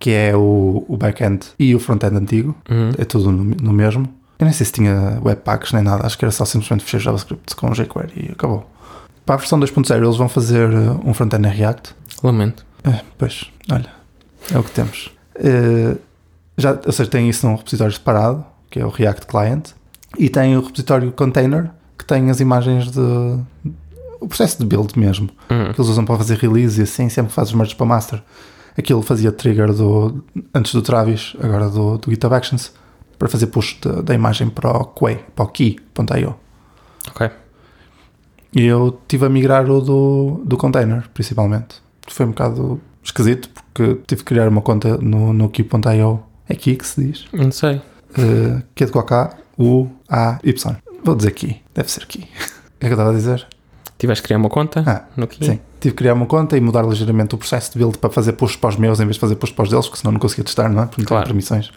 que 0.03 0.11
é 0.11 0.35
o, 0.37 0.85
o 0.89 0.97
back-end 0.97 1.47
e 1.61 1.77
o 1.77 1.79
front-end 1.79 2.17
antigo, 2.17 2.57
uhum. 2.69 2.91
é 2.99 3.05
tudo 3.05 3.31
no, 3.31 3.45
no, 3.45 3.73
mesmo. 3.73 4.13
Eu 4.37 4.47
nem 4.47 4.53
sei 4.53 4.67
se 4.67 4.73
tinha 4.73 5.21
webpacks 5.25 5.73
nem 5.73 5.85
nada, 5.85 6.05
acho 6.05 6.19
que 6.19 6.25
era 6.25 6.33
só 6.33 6.45
simplesmente 6.45 6.83
fechar 6.83 6.99
JavaScript 6.99 7.55
com 7.55 7.71
jQuery 7.71 8.13
e 8.17 8.33
acabou. 8.33 8.69
Para 9.25 9.37
a 9.37 9.39
versão 9.39 9.61
2.0 9.61 10.03
eles 10.03 10.17
vão 10.17 10.29
fazer 10.29 10.69
uh, 10.69 11.01
um 11.05 11.15
front-end 11.15 11.47
em 11.47 11.53
React. 11.53 11.95
Lamento. 12.21 12.67
É, 12.83 12.99
pois, 13.17 13.49
olha, 13.71 13.91
é 14.53 14.59
o 14.59 14.65
que 14.65 14.73
temos. 14.73 15.13
Uh, 15.37 15.97
já, 16.59 16.77
ou 16.85 16.93
seja, 16.93 17.09
tem 17.09 17.29
isso 17.29 17.47
num 17.47 17.55
repositório 17.55 17.93
separado, 17.93 18.45
que 18.69 18.81
é 18.81 18.85
o 18.85 18.89
React 18.89 19.29
Client, 19.29 19.69
e 20.19 20.29
tem 20.29 20.57
o 20.57 20.63
repositório 20.63 21.13
Container, 21.13 21.71
que 21.97 22.05
tem 22.05 22.29
as 22.29 22.41
imagens 22.41 22.91
de. 22.91 23.39
o 24.21 24.27
processo 24.27 24.59
de 24.59 24.67
build 24.67 24.99
mesmo, 24.99 25.31
uhum. 25.49 25.73
que 25.73 25.81
eles 25.81 25.89
usam 25.89 26.05
para 26.05 26.17
fazer 26.17 26.39
release 26.39 26.81
e 26.81 26.83
assim, 26.83 27.09
sempre 27.09 27.29
que 27.29 27.37
fazes 27.37 27.53
merge 27.53 27.77
para 27.77 27.87
master 27.87 28.21
aquilo 28.77 29.03
fazia 29.03 29.33
trigger 29.33 29.73
do, 29.73 30.25
antes 30.55 30.73
do 30.75 30.83
Travis, 30.83 31.35
agora 31.41 31.69
do, 31.69 31.99
do 31.99 32.11
GitHub 32.11 32.35
Actions, 32.35 32.73
para 33.19 33.29
fazer 33.29 33.47
push 33.47 33.79
de, 33.81 34.03
da 34.03 34.15
imagem 34.15 34.49
para 34.49 34.71
o 34.71 34.85
Quay, 34.85 35.25
para 35.35 35.45
o 35.45 35.49
key.io. 35.49 36.35
Ok. 37.09 37.31
E 38.55 38.65
eu 38.65 38.99
tive 39.09 39.27
a 39.27 39.29
migrar 39.29 39.71
o 39.71 39.81
do, 39.81 40.43
do 40.45 40.57
container, 40.57 41.09
principalmente. 41.15 41.83
Foi 42.09 42.27
um 42.27 42.31
bocado 42.31 42.81
esquisito, 43.03 43.49
porque 43.49 44.03
tive 44.07 44.23
que 44.23 44.27
criar 44.27 44.49
uma 44.49 44.61
conta 44.61 44.99
no, 44.99 45.33
no 45.33 45.49
key.io. 45.49 46.23
É 46.49 46.55
key 46.55 46.77
que 46.77 46.87
se 46.87 47.03
diz? 47.03 47.27
Não 47.33 47.51
sei. 47.51 47.77
Uh, 48.11 48.63
que 48.75 48.85
é 48.85 48.87
de 48.87 48.93
K, 48.93 49.37
U, 49.59 49.89
A, 50.09 50.39
Y. 50.45 50.77
Vou 51.03 51.15
dizer 51.15 51.31
key, 51.31 51.63
deve 51.75 51.91
ser 51.91 52.07
key. 52.07 52.29
O 52.73 52.85
que 52.85 52.87
é 52.87 52.89
que 52.89 52.95
eu 52.95 52.99
estava 52.99 53.11
a 53.11 53.15
dizer? 53.15 53.47
Tiveste 54.03 54.23
que 54.23 54.27
criar 54.27 54.39
uma 54.39 54.49
conta 54.49 54.83
ah, 54.85 55.05
no 55.17 55.29
Key? 55.29 55.47
Sim, 55.47 55.61
tive 55.79 55.95
que 55.95 55.99
criar 55.99 56.15
uma 56.15 56.27
conta 56.27 56.57
e 56.57 56.61
mudar 56.61 56.83
ligeiramente 56.83 57.37
o 57.37 57.39
processo 57.39 57.71
de 57.71 57.79
build 57.79 57.99
para 57.99 58.11
fazer 58.11 58.33
push 58.33 58.57
para 58.57 58.71
os 58.71 58.77
meus 58.77 58.99
em 58.99 59.05
vez 59.05 59.15
de 59.15 59.21
fazer 59.21 59.37
push 59.37 59.53
para 59.53 59.63
os 59.63 59.71
deles, 59.71 59.87
porque 59.87 60.01
senão 60.01 60.11
não 60.11 60.19
conseguia 60.19 60.43
testar, 60.43 60.69
não 60.69 60.83
é? 60.83 60.87
Porque 60.87 61.03
não 61.03 61.07
claro. 61.07 61.27
permissões. 61.27 61.71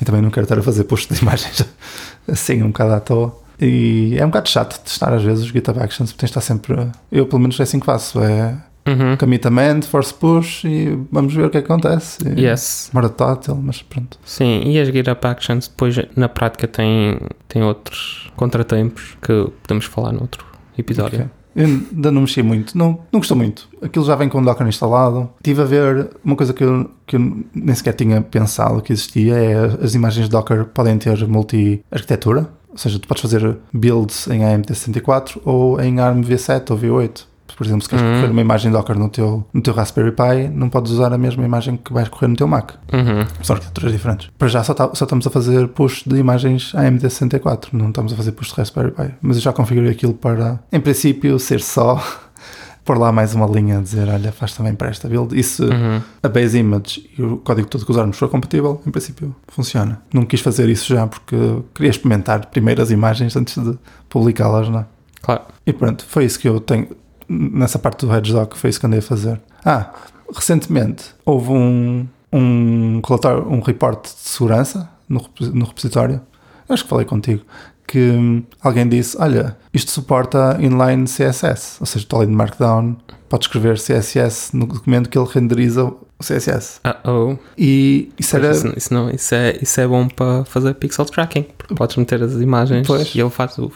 E 0.00 0.04
também 0.04 0.22
não 0.22 0.30
quero 0.30 0.44
estar 0.44 0.56
a 0.56 0.62
fazer 0.62 0.84
push 0.84 1.08
de 1.08 1.20
imagens 1.20 1.66
assim, 2.30 2.62
um 2.62 2.68
bocado 2.68 2.92
à 2.92 3.00
toa. 3.00 3.36
E 3.60 4.14
é 4.16 4.24
um 4.24 4.28
bocado 4.28 4.48
chato 4.48 4.78
testar 4.78 5.12
às 5.12 5.24
vezes 5.24 5.42
os 5.42 5.50
GitHub 5.50 5.80
Actions, 5.80 6.12
porque 6.12 6.20
tens 6.20 6.30
de 6.30 6.38
estar 6.38 6.40
sempre. 6.40 6.88
Eu, 7.10 7.26
pelo 7.26 7.40
menos, 7.40 7.58
é 7.58 7.64
assim 7.64 7.80
que 7.80 7.86
faço. 7.86 8.20
É 8.22 8.56
uhum. 8.86 9.16
commitment, 9.16 9.82
force 9.82 10.14
push 10.14 10.62
e 10.66 10.96
vamos 11.10 11.34
ver 11.34 11.46
o 11.46 11.50
que, 11.50 11.58
acontece. 11.58 12.18
E 12.28 12.42
yes. 12.42 12.90
Demora 12.92 13.08
total, 13.08 13.56
mas 13.60 13.82
pronto. 13.82 14.20
Sim, 14.24 14.62
e 14.66 14.78
as 14.78 14.86
GitHub 14.86 15.18
Actions 15.26 15.66
depois 15.66 15.96
na 16.14 16.28
prática 16.28 16.68
têm, 16.68 17.18
têm 17.48 17.64
outros 17.64 18.30
contratempos 18.36 19.16
que 19.20 19.50
podemos 19.64 19.86
falar 19.86 20.12
no 20.12 20.20
outro 20.20 20.46
episódio. 20.78 21.18
Okay. 21.18 21.45
Eu 21.56 21.64
ainda 21.64 22.12
não 22.12 22.20
mexi 22.20 22.42
muito, 22.42 22.76
não, 22.76 23.00
não 23.10 23.18
gostou 23.18 23.36
muito. 23.36 23.66
Aquilo 23.80 24.04
já 24.04 24.14
vem 24.14 24.28
com 24.28 24.38
o 24.38 24.44
Docker 24.44 24.66
instalado. 24.66 25.30
Estive 25.38 25.62
a 25.62 25.64
ver 25.64 26.10
uma 26.22 26.36
coisa 26.36 26.52
que 26.52 26.62
eu, 26.62 26.90
que 27.06 27.16
eu 27.16 27.44
nem 27.54 27.74
sequer 27.74 27.94
tinha 27.94 28.20
pensado 28.20 28.82
que 28.82 28.92
existia: 28.92 29.34
é 29.34 29.64
as 29.82 29.94
imagens 29.94 30.26
de 30.26 30.30
Docker 30.30 30.66
podem 30.66 30.98
ter 30.98 31.26
multi-arquitetura. 31.26 32.48
Ou 32.68 32.78
seja, 32.78 32.98
tu 32.98 33.08
podes 33.08 33.22
fazer 33.22 33.56
builds 33.72 34.26
em 34.26 34.40
AMD64 34.40 35.40
ou 35.46 35.80
em 35.80 35.98
ARM 35.98 36.20
V7 36.20 36.70
ou 36.70 36.78
V8 36.78 37.24
por 37.56 37.64
exemplo, 37.64 37.82
se 37.82 37.88
queres 37.88 38.04
uhum. 38.04 38.14
correr 38.16 38.30
uma 38.30 38.40
imagem 38.42 38.70
Docker 38.70 38.98
no 38.98 39.08
teu, 39.08 39.44
no 39.52 39.62
teu 39.62 39.72
Raspberry 39.72 40.12
Pi, 40.12 40.48
não 40.52 40.68
podes 40.68 40.92
usar 40.92 41.10
a 41.12 41.16
mesma 41.16 41.42
imagem 41.42 41.78
que 41.78 41.90
vais 41.90 42.06
correr 42.06 42.28
no 42.28 42.36
teu 42.36 42.46
Mac. 42.46 42.72
Uhum. 42.92 43.26
São 43.42 43.56
arquiteturas 43.56 43.92
diferentes. 43.92 44.30
Para 44.38 44.48
já 44.48 44.62
só, 44.62 44.74
tá, 44.74 44.90
só, 44.92 45.06
estamos 45.06 45.26
a 45.26 45.30
fazer 45.30 45.66
push 45.68 46.04
de 46.06 46.16
imagens 46.16 46.72
AMD64, 46.74 47.68
não 47.72 47.88
estamos 47.88 48.12
a 48.12 48.16
fazer 48.16 48.32
push 48.32 48.50
de 48.50 48.56
Raspberry 48.56 48.90
Pi. 48.90 49.14
Mas 49.22 49.38
eu 49.38 49.42
já 49.42 49.54
configurei 49.54 49.90
aquilo 49.90 50.12
para, 50.12 50.60
em 50.70 50.78
princípio, 50.78 51.38
ser 51.38 51.62
só 51.62 52.02
pôr 52.84 52.98
lá 52.98 53.10
mais 53.10 53.34
uma 53.34 53.46
linha 53.46 53.78
a 53.78 53.80
dizer, 53.80 54.06
olha, 54.06 54.30
faz 54.32 54.52
também 54.52 54.74
para 54.74 54.90
esta 54.90 55.08
build. 55.08 55.34
E 55.34 55.42
se 55.42 55.62
uhum. 55.62 56.02
a 56.22 56.28
base 56.28 56.58
image 56.58 57.08
e 57.18 57.22
o 57.22 57.38
código 57.38 57.68
todo 57.68 57.86
que 57.86 57.90
usarmos 57.90 58.18
for 58.18 58.28
compatível, 58.28 58.82
em 58.86 58.90
princípio 58.90 59.34
funciona. 59.48 60.02
Não 60.12 60.26
quis 60.26 60.42
fazer 60.42 60.68
isso 60.68 60.92
já 60.92 61.06
porque 61.06 61.36
queria 61.74 61.90
experimentar 61.90 62.46
primeiro 62.46 62.82
as 62.82 62.90
imagens 62.90 63.34
antes 63.34 63.56
de 63.56 63.78
publicá-las, 64.10 64.68
não 64.68 64.80
é? 64.80 64.84
Claro. 65.22 65.42
E 65.66 65.72
pronto, 65.72 66.04
foi 66.06 66.26
isso 66.26 66.38
que 66.38 66.46
eu 66.46 66.60
tenho 66.60 66.88
nessa 67.28 67.78
parte 67.78 68.06
do 68.06 68.14
Hedgehog, 68.14 68.56
foi 68.56 68.70
isso 68.70 68.80
que 68.80 68.86
andei 68.86 69.00
a 69.00 69.02
fazer. 69.02 69.40
Ah, 69.64 69.90
recentemente 70.34 71.04
houve 71.24 71.50
um, 71.50 72.06
um 72.32 73.00
relatório, 73.06 73.48
um 73.48 73.60
report 73.60 74.04
de 74.04 74.10
segurança 74.10 74.88
no, 75.08 75.24
no 75.52 75.64
repositório, 75.64 76.20
acho 76.68 76.84
que 76.84 76.90
falei 76.90 77.06
contigo, 77.06 77.42
que 77.86 78.42
alguém 78.60 78.88
disse: 78.88 79.16
Olha, 79.18 79.56
isto 79.72 79.90
suporta 79.90 80.58
inline 80.60 81.04
CSS, 81.04 81.76
ou 81.80 81.86
seja, 81.86 82.04
está 82.04 82.16
ali 82.16 82.26
de 82.26 82.32
Markdown, 82.32 82.96
pode 83.28 83.44
escrever 83.44 83.76
CSS 83.78 84.56
no 84.56 84.66
documento 84.66 85.08
que 85.08 85.18
ele 85.18 85.28
renderiza 85.32 85.84
o 85.84 86.22
CSS. 86.22 86.80
Uh-oh. 86.84 87.38
E 87.56 88.10
isso 88.18 88.36
era. 88.36 88.50
Isso, 88.50 88.72
isso 88.76 88.94
não, 88.94 89.10
isso, 89.10 89.34
é, 89.34 89.58
isso 89.60 89.80
é 89.80 89.86
bom 89.86 90.08
para 90.08 90.44
fazer 90.44 90.74
pixel 90.74 91.04
tracking. 91.04 91.46
Porque 91.56 91.74
podes 91.74 91.96
meter 91.96 92.22
as 92.22 92.32
imagens 92.34 92.86
Pois. 92.86 93.14
e 93.14 93.20
ele 93.20 93.30
faz 93.30 93.58
o 93.58 93.70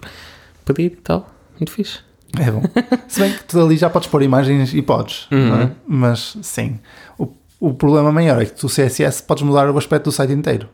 pedido 0.65 0.95
e 0.95 1.03
tal. 1.03 1.29
Muito 1.59 1.71
fixe. 1.73 2.01
É 2.39 2.51
bom. 2.51 2.63
Se 3.09 3.21
bem 3.21 3.33
que 3.33 3.45
tu 3.45 3.61
ali 3.61 3.77
já 3.77 3.89
podes 3.91 4.09
pôr 4.09 4.23
imagens 4.23 4.73
e 4.75 4.83
podes, 4.83 5.27
não 5.31 5.39
é? 5.39 5.65
Uhum. 5.65 5.71
Mas 5.87 6.37
sim. 6.43 6.79
O, 7.19 7.29
o 7.59 7.75
problema 7.75 8.13
maior 8.13 8.41
é 8.41 8.45
que 8.45 8.53
tu 8.53 8.67
CSS 8.69 9.23
podes 9.23 9.43
mudar 9.43 9.69
o 9.71 9.77
aspecto 9.79 10.05
do 10.05 10.13
site 10.13 10.33
inteiro. 10.33 10.69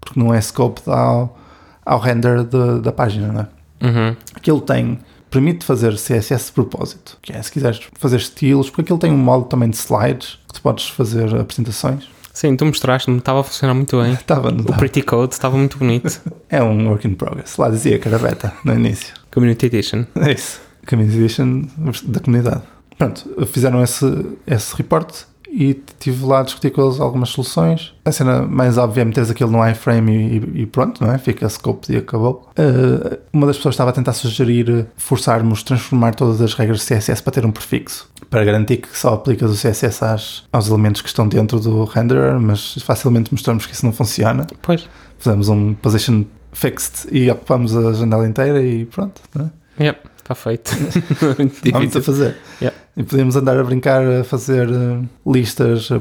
Porque 0.00 0.18
não 0.18 0.32
é 0.34 0.40
scope 0.40 0.80
ao, 0.86 1.38
ao 1.84 1.98
render 2.00 2.44
de- 2.44 2.80
da 2.80 2.92
página, 2.92 3.28
não 3.32 3.40
é? 3.42 3.48
Uhum. 3.86 4.16
Aquilo 4.34 4.60
tem. 4.60 4.98
Permite 5.30 5.64
fazer 5.64 5.94
CSS 5.96 6.46
de 6.46 6.52
propósito. 6.52 7.16
Que 7.22 7.32
é, 7.32 7.40
se 7.42 7.50
quiseres 7.50 7.80
fazer 7.98 8.16
estilos, 8.16 8.68
porque 8.68 8.82
aquilo 8.82 8.98
tem 8.98 9.10
um 9.12 9.16
modo 9.16 9.44
também 9.46 9.70
de 9.70 9.76
slides 9.76 10.38
que 10.48 10.54
tu 10.54 10.62
podes 10.62 10.88
fazer 10.88 11.34
apresentações. 11.36 12.08
Sim, 12.34 12.56
tu 12.56 12.64
mostraste-me, 12.66 13.18
estava 13.18 13.40
a 13.40 13.42
funcionar 13.44 13.74
muito 13.74 14.00
bem. 14.00 14.12
Estava, 14.16 14.50
não 14.50 14.58
O 14.58 14.60
estava? 14.62 14.78
Pretty 14.78 15.02
Code 15.02 15.34
estava 15.34 15.56
muito 15.56 15.76
bonito. 15.78 16.20
É 16.50 16.62
um 16.62 16.88
work 16.88 17.06
in 17.06 17.14
progress. 17.14 17.56
Lá 17.58 17.68
dizia 17.70 17.98
que 17.98 18.06
era 18.08 18.18
beta 18.18 18.52
no 18.64 18.74
início. 18.74 19.14
Community 19.32 19.66
Edition. 19.66 20.04
É 20.16 20.32
isso. 20.32 20.60
Community 20.88 21.18
Edition 21.18 21.64
da 22.04 22.20
comunidade. 22.20 22.62
Pronto, 22.98 23.46
fizeram 23.46 23.82
esse, 23.82 24.06
esse 24.46 24.76
report 24.76 25.24
e 25.52 25.70
estive 25.70 26.24
lá 26.24 26.40
a 26.40 26.42
discutir 26.42 26.70
com 26.70 26.82
eles 26.82 26.98
algumas 26.98 27.28
soluções. 27.28 27.92
A 28.06 28.10
cena 28.10 28.42
mais 28.42 28.78
óbvia 28.78 29.02
é 29.02 29.04
meteres 29.04 29.30
aquilo 29.30 29.50
no 29.50 29.68
iframe 29.68 30.12
e, 30.12 30.62
e 30.62 30.66
pronto, 30.66 31.04
não 31.04 31.12
é? 31.12 31.18
Fica 31.18 31.46
scope 31.48 31.92
e 31.92 31.98
acabou. 31.98 32.48
Uh, 32.58 33.18
uma 33.32 33.46
das 33.46 33.56
pessoas 33.56 33.74
estava 33.74 33.90
a 33.90 33.92
tentar 33.92 34.14
sugerir 34.14 34.86
forçarmos 34.96 35.62
transformar 35.62 36.14
todas 36.14 36.40
as 36.40 36.54
regras 36.54 36.80
de 36.80 36.86
CSS 36.86 37.22
para 37.22 37.32
ter 37.32 37.44
um 37.44 37.50
prefixo. 37.50 38.10
Para 38.30 38.44
garantir 38.44 38.78
que 38.78 38.96
só 38.96 39.12
aplicas 39.12 39.50
o 39.50 39.54
CSS 39.54 40.02
às, 40.02 40.44
aos 40.50 40.68
elementos 40.68 41.02
que 41.02 41.08
estão 41.08 41.28
dentro 41.28 41.60
do 41.60 41.84
renderer, 41.84 42.40
mas 42.40 42.74
facilmente 42.82 43.30
mostramos 43.30 43.66
que 43.66 43.74
isso 43.74 43.84
não 43.84 43.92
funciona. 43.92 44.46
Pois. 44.62 44.88
Fizemos 45.18 45.50
um 45.50 45.74
position 45.74 46.24
fixed 46.52 47.08
e 47.12 47.30
ocupamos 47.30 47.76
a 47.76 47.92
janela 47.92 48.26
inteira 48.26 48.62
e 48.62 48.86
pronto. 48.86 49.20
Não 49.34 49.46
é? 49.46 49.84
Yep, 49.84 50.00
está 50.22 50.34
feito. 50.34 50.70
Há 51.74 51.78
muito 51.78 51.98
a 51.98 52.02
fazer. 52.02 52.36
Yeah. 52.60 52.76
E 52.96 53.02
podíamos 53.02 53.36
andar 53.36 53.58
a 53.58 53.64
brincar 53.64 54.02
a 54.06 54.22
fazer 54.24 54.68
eh, 54.68 54.98
listas 55.26 55.88
de, 55.88 55.98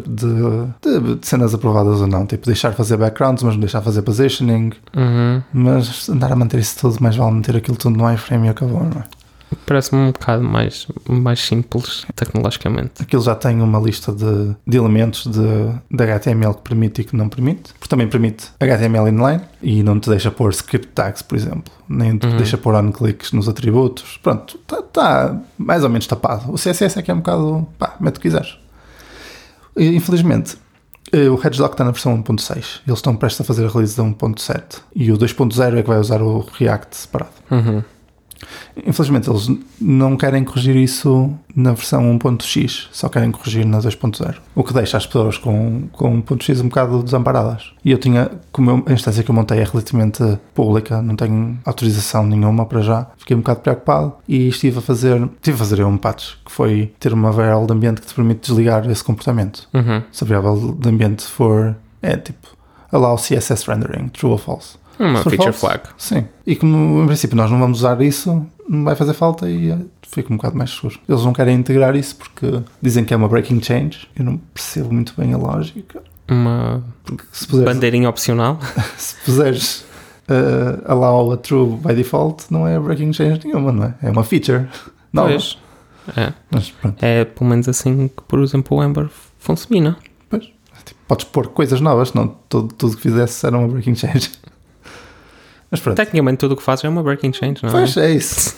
de- 1.00 1.16
de 1.16 1.28
cenas 1.28 1.54
aprovadas 1.54 2.02
ou 2.02 2.08
não. 2.08 2.26
Tipo, 2.26 2.46
deixar 2.46 2.74
fazer 2.74 2.98
backgrounds, 2.98 3.44
mas 3.44 3.54
não 3.54 3.62
deixar 3.62 3.82
fazer 3.82 4.02
positioning. 4.02 4.72
Uhum. 4.96 5.42
Mas 5.54 6.10
andar 6.10 6.32
a 6.32 6.36
manter 6.36 6.60
isso 6.60 6.78
tudo, 6.80 7.02
mais 7.02 7.16
vale 7.16 7.32
meter 7.32 7.56
aquilo 7.56 7.78
tudo 7.78 7.98
no 7.98 8.12
iframe 8.14 8.48
e 8.48 8.50
acabou, 8.50 8.84
não 8.84 9.02
é? 9.02 9.04
Parece-me 9.66 10.02
um 10.02 10.12
bocado 10.12 10.44
mais, 10.44 10.88
mais 11.08 11.40
simples 11.40 12.06
tecnologicamente. 12.16 13.02
Aquilo 13.02 13.22
já 13.22 13.36
tem 13.36 13.62
uma 13.62 13.80
lista 13.80 14.12
de, 14.12 14.56
de 14.66 14.78
elementos 14.78 15.26
de, 15.26 15.40
de 15.90 16.04
HTML 16.04 16.54
que 16.56 16.62
permite 16.62 17.02
e 17.02 17.04
que 17.04 17.16
não 17.16 17.28
permite. 17.30 17.74
Porque 17.74 17.88
também 17.88 18.08
permite 18.08 18.48
HTML 18.60 19.10
inline 19.10 19.42
e 19.62 19.84
não 19.84 20.00
te 20.00 20.10
deixa 20.10 20.32
pôr 20.32 20.52
script 20.52 20.88
tags, 20.94 21.22
por 21.22 21.36
exemplo. 21.38 21.72
Nem 21.88 22.18
te 22.18 22.26
Uhum. 22.28 22.38
deixa 22.38 22.58
pôr 22.58 22.76
on-clicks 22.76 23.32
nos 23.34 23.48
atributos. 23.50 24.18
Pronto, 24.24 24.58
está 24.62 24.82
tá 24.82 25.38
mais 25.58 25.84
ou 25.84 25.90
menos 25.90 26.08
tapado. 26.08 26.52
O 26.52 26.56
CSS 26.56 26.98
é 27.00 27.02
que 27.02 27.12
é 27.12 27.14
um 27.14 27.18
bocado, 27.18 27.68
pá, 27.78 27.96
mete 28.00 28.18
o 28.18 28.20
que 28.20 28.28
quiseres. 28.30 28.58
Infelizmente, 29.78 30.58
eh, 31.12 31.30
o 31.30 31.36
Hedgedoc 31.36 31.74
está 31.74 31.84
na 31.84 31.92
versão 31.92 32.16
1.6. 32.24 32.82
Eles 32.86 33.00
estão 33.00 33.16
prestes 33.16 33.42
a 33.42 33.44
fazer 33.44 33.66
a 33.66 33.70
release 33.70 33.96
da 33.98 34.04
1.7. 34.04 34.82
E 34.96 35.12
o 35.12 35.18
2.0 35.18 35.78
é 35.78 35.82
que 35.82 35.88
vai 35.88 35.98
usar 36.00 36.22
o 36.22 36.40
React 36.58 36.96
separado. 36.98 37.32
Uhum. 37.50 37.84
Infelizmente, 38.86 39.30
eles 39.30 39.48
não 39.80 40.16
querem 40.18 40.44
corrigir 40.44 40.76
isso 40.76 41.32
na 41.56 41.74
versão 41.74 42.18
1.x, 42.18 42.90
só 42.92 43.10
querem 43.10 43.32
corrigir 43.32 43.66
na 43.66 43.80
2.0. 43.80 44.36
O 44.56 44.64
que 44.64 44.74
deixa 44.74 44.98
as 44.98 45.06
pessoas 45.06 45.38
com, 45.38 45.84
com 45.92 46.22
1.x 46.22 46.62
um 46.62 46.70
bocado 46.70 47.04
desamparadas. 47.04 47.72
E 47.84 47.92
eu 47.92 47.98
tinha, 47.98 48.32
como 48.52 48.72
eu- 48.72 48.84
a 48.88 48.94
instância 48.94 49.24
que 49.24 49.30
eu 49.30 49.36
montei 49.36 49.60
é 49.60 49.64
relativamente 49.64 50.24
pública, 50.54 51.02
não 51.02 51.16
tenho 51.16 51.58
autorização 51.66 52.26
nenhuma 52.26 52.66
para 52.66 52.82
já, 52.82 53.08
fiquei 53.18 53.36
um 53.36 53.40
bocado 53.40 53.60
preocupado 53.62 54.14
e 54.28 54.48
estive 54.48 54.80
a 54.80 54.82
fazer, 54.82 55.22
estive 55.36 55.56
a 55.56 55.60
fazer 55.60 55.84
um 55.84 55.98
patch, 55.98 56.34
que 56.46 56.52
foi 56.52 56.94
ter 57.00 57.14
uma 57.14 57.32
variável 57.32 57.66
de 57.68 57.74
ambiente 57.74 58.02
que 58.02 58.08
te 58.08 58.14
permite 58.14 58.42
desligar 58.48 58.90
esse 58.90 59.04
comportamento. 59.04 59.68
Uhum. 59.74 60.02
Se 60.12 60.24
a 60.24 60.28
variável 60.28 60.76
de 60.80 60.90
ambiente 60.90 61.24
for, 61.26 61.76
é 62.02 62.16
tipo, 62.18 62.48
allow 62.92 63.16
CSS 63.18 63.66
rendering, 63.70 64.08
true 64.10 64.32
ou 64.32 64.38
false. 64.38 64.78
Uma 65.00 65.24
feature 65.24 65.54
flag. 65.54 65.82
Sim. 65.98 66.26
E 66.46 66.56
como 66.56 67.04
em 67.04 67.08
princípio 67.08 67.36
nós 67.36 67.50
não 67.50 67.60
vamos 67.60 67.80
usar 67.80 68.00
isso, 68.02 68.46
não 68.68 68.84
vai 68.84 68.96
fazer 68.96 69.14
falta 69.14 69.50
e 69.50 69.72
eh, 69.72 69.78
fico 70.04 70.34
um 70.34 70.38
bocado 70.38 70.58
mais 70.58 70.72
seguro. 70.72 71.00
Eles 71.08 71.24
não 71.24 71.34
querem 71.34 71.56
integrar 71.58 71.96
isso 71.96 72.16
porque 72.16 72.62
dizem 72.82 73.04
que 73.04 73.14
é 73.14 73.18
uma 73.18 73.28
breaking 73.28 73.62
change. 73.62 74.08
Eu 74.16 74.26
não 74.26 74.38
percebo 74.54 74.94
muito 74.94 75.14
bem 75.18 75.34
a 75.34 75.38
lógica. 75.38 76.02
Uma 76.30 76.84
puseres, 77.50 77.66
bandeirinha 77.66 78.10
opcional. 78.10 78.60
se 78.98 79.16
puseres 79.26 79.86
eh, 80.28 80.82
allow 80.86 81.32
a 81.32 81.38
true 81.38 81.78
by 81.78 81.94
default, 81.94 82.46
não 82.52 82.68
é 82.68 82.80
breaking 82.80 83.14
change 83.14 83.42
nenhuma, 83.46 83.72
não 83.72 83.84
é? 83.86 83.96
É 84.04 84.12
uma 84.12 84.24
feature. 84.24 84.68
Não, 85.14 85.26
Pois. 85.26 85.58
É. 86.16 86.32
mas 86.50 86.74
é 87.02 87.26
pelo 87.26 87.50
menos 87.50 87.68
assim 87.68 88.08
que, 88.08 88.24
por 88.26 88.40
exemplo, 88.42 88.78
o 88.78 88.82
Ember 88.84 89.10
funciona. 89.38 89.98
Tipo, 90.86 91.00
podes 91.06 91.26
pôr 91.26 91.48
coisas 91.50 91.82
novas, 91.82 92.14
não 92.14 92.28
tudo, 92.48 92.74
tudo 92.74 92.96
que 92.96 93.02
fizesse 93.02 93.46
era 93.46 93.58
uma 93.58 93.68
breaking 93.68 93.96
change. 93.96 94.32
Mas 95.72 95.80
pronto. 95.80 95.96
Tecnicamente 95.96 96.38
tudo 96.38 96.54
o 96.54 96.58
que 96.58 96.64
faz 96.64 96.84
é 96.84 96.90
uma 96.90 97.02
breaking 97.02 97.32
change, 97.32 97.64
não 97.64 97.70
é? 97.70 97.72
Pois 97.72 97.96
é 97.96 98.12
isso. 98.12 98.58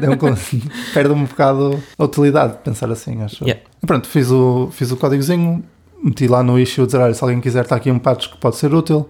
É 0.00 0.08
um 0.08 0.16
Perde 0.94 1.12
um 1.12 1.24
bocado 1.24 1.82
a 1.98 2.04
utilidade 2.04 2.54
de 2.54 2.58
pensar 2.60 2.90
assim, 2.90 3.22
acho. 3.22 3.44
Yeah. 3.44 3.62
Pronto, 3.86 4.08
fiz 4.08 4.30
o, 4.30 4.70
fiz 4.72 4.90
o 4.90 4.96
códigozinho, 4.96 5.62
meti 6.02 6.26
lá 6.26 6.42
no 6.42 6.58
issue 6.58 6.86
dizer, 6.86 6.98
olha, 6.98 7.12
se 7.12 7.22
alguém 7.22 7.42
quiser, 7.42 7.64
está 7.64 7.76
aqui 7.76 7.90
um 7.90 7.98
patch 7.98 8.28
que 8.28 8.38
pode 8.38 8.56
ser 8.56 8.72
útil. 8.72 9.06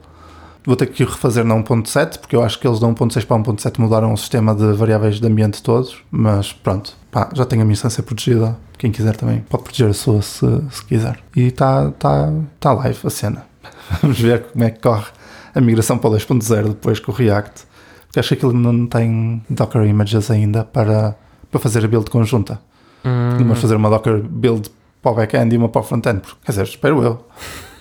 Vou 0.67 0.75
ter 0.75 0.87
que 0.87 1.05
refazer 1.05 1.45
na 1.45 1.55
1.7, 1.55 2.19
porque 2.19 2.35
eu 2.35 2.43
acho 2.43 2.59
que 2.59 2.67
eles 2.67 2.81
da 2.81 2.89
1.6 2.89 3.27
para 3.27 3.37
1.7 3.37 3.79
mudaram 3.79 4.13
o 4.13 4.17
sistema 4.17 4.55
de 4.55 4.73
variáveis 4.73 5.21
de 5.21 5.27
ambiente 5.27 5.63
todos. 5.63 6.03
Mas 6.11 6.53
pronto, 6.53 6.97
pá, 7.13 7.29
já 7.33 7.45
tenho 7.45 7.63
a 7.63 7.65
minha 7.65 7.75
instância 7.75 8.03
protegida. 8.03 8.57
Quem 8.77 8.91
quiser 8.91 9.15
também 9.15 9.45
pode 9.49 9.63
proteger 9.63 9.91
a 9.91 9.93
sua 9.93 10.21
se, 10.21 10.47
se 10.71 10.85
quiser. 10.87 11.21
E 11.37 11.43
está 11.43 11.91
tá, 11.93 12.33
tá 12.59 12.73
live 12.73 12.99
a 13.05 13.11
cena. 13.11 13.47
Vamos 14.03 14.19
ver 14.19 14.45
como 14.45 14.65
é 14.65 14.71
que 14.71 14.81
corre 14.81 15.07
a 15.55 15.61
migração 15.61 15.99
para 15.99 16.11
o 16.11 16.13
2.0 16.15 16.69
depois 16.69 17.01
com 17.01 17.13
o 17.13 17.15
React. 17.15 17.65
Porque 18.07 18.21
acho 18.21 18.29
que 18.29 18.35
aquilo 18.35 18.53
não 18.53 18.87
tem 18.87 19.43
Docker 19.51 19.85
Images 19.85 20.31
ainda 20.31 20.65
para, 20.65 21.17
para 21.51 21.61
fazer 21.61 21.85
a 21.85 21.89
build 21.89 22.09
conjunta. 22.11 22.61
Hum, 23.05 23.37
Vamos 23.39 23.59
fazer 23.61 23.75
uma 23.77 23.91
Docker 23.91 24.23
build 24.23 24.71
para 25.03 25.13
o 25.13 25.15
back-end 25.17 25.55
e 25.55 25.59
uma 25.59 25.69
para 25.69 25.81
o 25.81 25.85
front-end. 25.85 26.21
porque, 26.21 26.37
Quer 26.45 26.53
dizer, 26.53 26.63
espero 26.65 27.03
eu. 27.03 27.25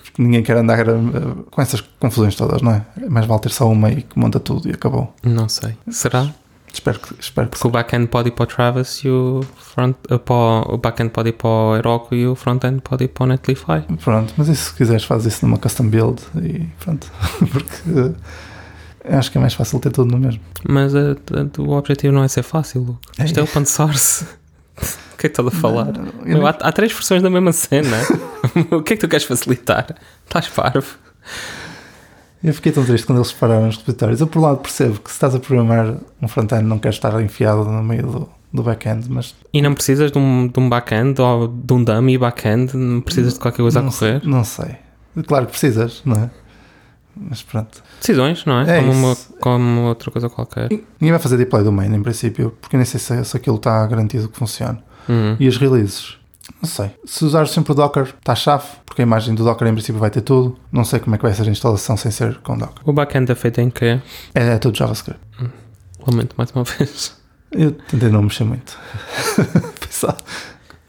Porque 0.04 0.22
ninguém 0.22 0.42
quer 0.42 0.56
andar 0.58 0.86
eh, 0.88 0.92
com 1.50 1.60
essas 1.62 1.80
confusões 1.80 2.34
todas, 2.36 2.60
não 2.62 2.72
é? 2.72 2.84
É 3.00 3.08
mais 3.08 3.26
vale 3.26 3.40
ter 3.40 3.50
só 3.50 3.68
uma 3.68 3.90
e 3.90 4.02
que 4.02 4.18
monta 4.18 4.38
tudo 4.38 4.68
e 4.68 4.72
acabou. 4.72 5.12
não 5.22 5.48
sei. 5.48 5.76
Será? 5.90 6.28
Espero 6.74 6.98
que, 6.98 7.14
espero 7.20 7.46
que 7.48 7.52
Porque 7.52 7.68
o 7.68 7.70
back-end 7.70 8.08
pode 8.08 8.28
ir 8.28 8.32
para 8.32 8.42
o 8.42 8.46
Travis 8.46 8.98
e 9.04 9.08
o, 9.08 9.40
front, 9.58 9.96
para 10.08 10.34
o, 10.74 10.76
back-end 10.76 11.10
pode 11.10 11.28
ir 11.30 11.32
para 11.32 11.48
o 11.48 11.76
Heroku 11.76 12.14
e 12.14 12.26
o 12.26 12.34
front-end 12.34 12.80
pode 12.82 13.04
ir 13.04 13.08
para 13.08 13.24
o 13.24 13.26
Netlify. 13.28 13.84
sim. 13.88 13.96
Pronto, 13.96 14.34
mas 14.36 14.48
e 14.48 14.56
se 14.56 14.74
quiseres 14.74 15.04
faz 15.04 15.24
isso 15.24 15.46
numa 15.46 15.56
custom 15.58 15.88
build 15.88 16.20
e 16.42 16.66
pronto. 16.80 17.10
Porque 17.50 18.14
eh, 19.04 19.16
acho 19.16 19.30
que 19.30 19.38
é 19.38 19.40
mais 19.40 19.54
fácil 19.54 19.78
ter 19.80 19.90
tudo 19.92 20.10
no 20.12 20.18
mesmo. 20.18 20.40
Mas 20.68 20.92
t- 20.92 21.60
o 21.60 21.70
objetivo 21.70 22.12
não 22.12 22.24
é 22.24 22.28
ser 22.28 22.42
fácil, 22.42 22.82
Luke. 22.82 23.08
É 23.18 23.24
Isto 23.24 23.40
é 23.40 23.42
isso. 23.44 23.52
open 23.52 23.64
source. 23.64 24.26
O 25.14 25.16
que 25.16 25.28
é 25.28 25.30
que 25.30 25.40
estás 25.40 25.46
a 25.56 25.60
falar? 25.60 25.92
Eu 25.96 26.02
Meu, 26.26 26.38
nem- 26.38 26.46
há, 26.48 26.50
há 26.50 26.72
três 26.72 26.92
versões 26.92 27.22
da 27.22 27.30
mesma 27.30 27.52
cena. 27.52 27.96
o 28.72 28.82
que 28.82 28.92
é 28.92 28.96
que 28.96 29.00
tu 29.00 29.08
queres 29.08 29.24
facilitar? 29.24 29.94
Estás 30.26 30.48
parvo. 30.48 30.96
Eu 32.44 32.52
fiquei 32.52 32.70
tão 32.70 32.84
triste 32.84 33.06
quando 33.06 33.18
eles 33.18 33.28
separaram 33.28 33.66
os 33.66 33.78
repositórios. 33.78 34.20
Eu, 34.20 34.26
por 34.26 34.38
um 34.38 34.42
lado, 34.42 34.58
percebo 34.58 35.00
que 35.00 35.08
se 35.08 35.16
estás 35.16 35.34
a 35.34 35.40
programar 35.40 35.96
um 36.20 36.28
front-end, 36.28 36.64
não 36.64 36.78
queres 36.78 36.96
estar 36.96 37.18
enfiado 37.22 37.64
no 37.64 37.82
meio 37.82 38.02
do, 38.02 38.28
do 38.52 38.62
back-end, 38.62 39.10
mas 39.10 39.34
E 39.50 39.62
não 39.62 39.72
precisas 39.72 40.12
de 40.12 40.18
um, 40.18 40.46
de 40.46 40.60
um 40.60 40.68
back-end 40.68 41.18
ou 41.22 41.48
de 41.48 41.72
um 41.72 41.82
dummy 41.82 42.18
back-end? 42.18 42.76
Não 42.76 43.00
precisas 43.00 43.32
de 43.32 43.40
qualquer 43.40 43.62
coisa 43.62 43.80
não, 43.80 43.88
a 43.88 43.92
correr? 43.92 44.20
não 44.26 44.44
sei. 44.44 44.76
Claro 45.26 45.46
que 45.46 45.52
precisas, 45.52 46.02
não 46.04 46.16
é? 46.16 46.30
Mas 47.16 47.42
pronto. 47.42 47.82
Decisões, 47.98 48.44
não 48.44 48.60
é? 48.60 48.78
É 48.78 48.80
como, 48.80 48.92
uma, 48.92 49.16
como 49.40 49.80
outra 49.82 50.10
coisa 50.10 50.28
qualquer. 50.28 50.68
Ninguém 50.68 51.12
vai 51.12 51.18
fazer 51.18 51.38
deploy 51.38 51.64
do 51.64 51.72
main, 51.72 51.94
em 51.94 52.02
princípio, 52.02 52.54
porque 52.60 52.76
nem 52.76 52.84
sei 52.84 53.00
se, 53.00 53.24
se 53.24 53.36
aquilo 53.36 53.56
está 53.56 53.86
garantido 53.86 54.28
que 54.28 54.36
funcione. 54.36 54.78
Uhum. 55.08 55.36
E 55.40 55.48
as 55.48 55.56
releases? 55.56 56.18
Não 56.62 56.68
sei. 56.68 56.90
Se 57.04 57.24
usares 57.24 57.50
sempre 57.50 57.72
o 57.72 57.74
Docker, 57.74 58.14
está 58.18 58.34
chave, 58.34 58.66
porque 58.84 59.02
a 59.02 59.04
imagem 59.04 59.34
do 59.34 59.44
Docker 59.44 59.66
em 59.68 59.72
princípio 59.72 60.00
vai 60.00 60.10
ter 60.10 60.20
tudo. 60.20 60.58
Não 60.70 60.84
sei 60.84 61.00
como 61.00 61.14
é 61.14 61.18
que 61.18 61.24
vai 61.24 61.32
ser 61.32 61.42
a 61.48 61.50
instalação 61.50 61.96
sem 61.96 62.10
ser 62.10 62.38
com 62.38 62.56
Docker. 62.56 62.82
O 62.84 62.92
back-end 62.92 63.30
é 63.30 63.34
feito 63.34 63.60
em 63.60 63.70
quê? 63.70 64.00
É, 64.34 64.54
é 64.54 64.58
tudo 64.58 64.76
JavaScript. 64.76 65.20
Lamento 66.06 66.34
mais 66.36 66.50
uma 66.50 66.64
vez. 66.64 67.16
Eu 67.50 67.72
tentei 67.72 68.08
não 68.08 68.22
mexer 68.22 68.44
muito. 68.44 68.78
Só 69.90 70.16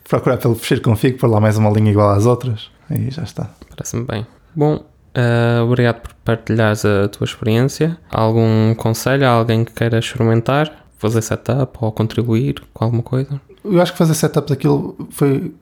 procurar 0.10 0.38
pelo 0.38 0.56
fechir 0.56 0.82
config, 0.82 1.18
pôr 1.18 1.28
lá 1.30 1.39
mais 1.39 1.58
uma 1.58 1.70
linha 1.70 1.91
igual 1.91 2.10
às 2.12 2.26
outras. 2.26 2.70
E 2.89 3.10
já 3.10 3.24
está. 3.24 3.50
Parece-me 3.70 4.06
bem. 4.06 4.26
Bom, 4.56 4.84
Uh, 5.15 5.63
obrigado 5.63 6.02
por 6.02 6.13
partilhares 6.26 6.84
a 6.84 7.08
tua 7.08 7.24
experiência. 7.24 7.98
Algum 8.12 8.76
conselho 8.76 9.26
a 9.26 9.30
alguém 9.30 9.63
que 9.63 9.72
queira 9.72 9.98
experimentar, 9.98 10.86
fazer 10.98 11.22
setup 11.22 11.78
ou 11.80 11.89
contribuir 11.89 12.62
com 12.74 12.84
alguma 12.84 13.02
coisa? 13.02 13.39
Eu 13.65 13.82
acho 13.82 13.91
que 13.91 13.97
fazer 13.97 14.13
setup 14.13 14.47
daquilo 14.47 14.95
foi 15.10 15.54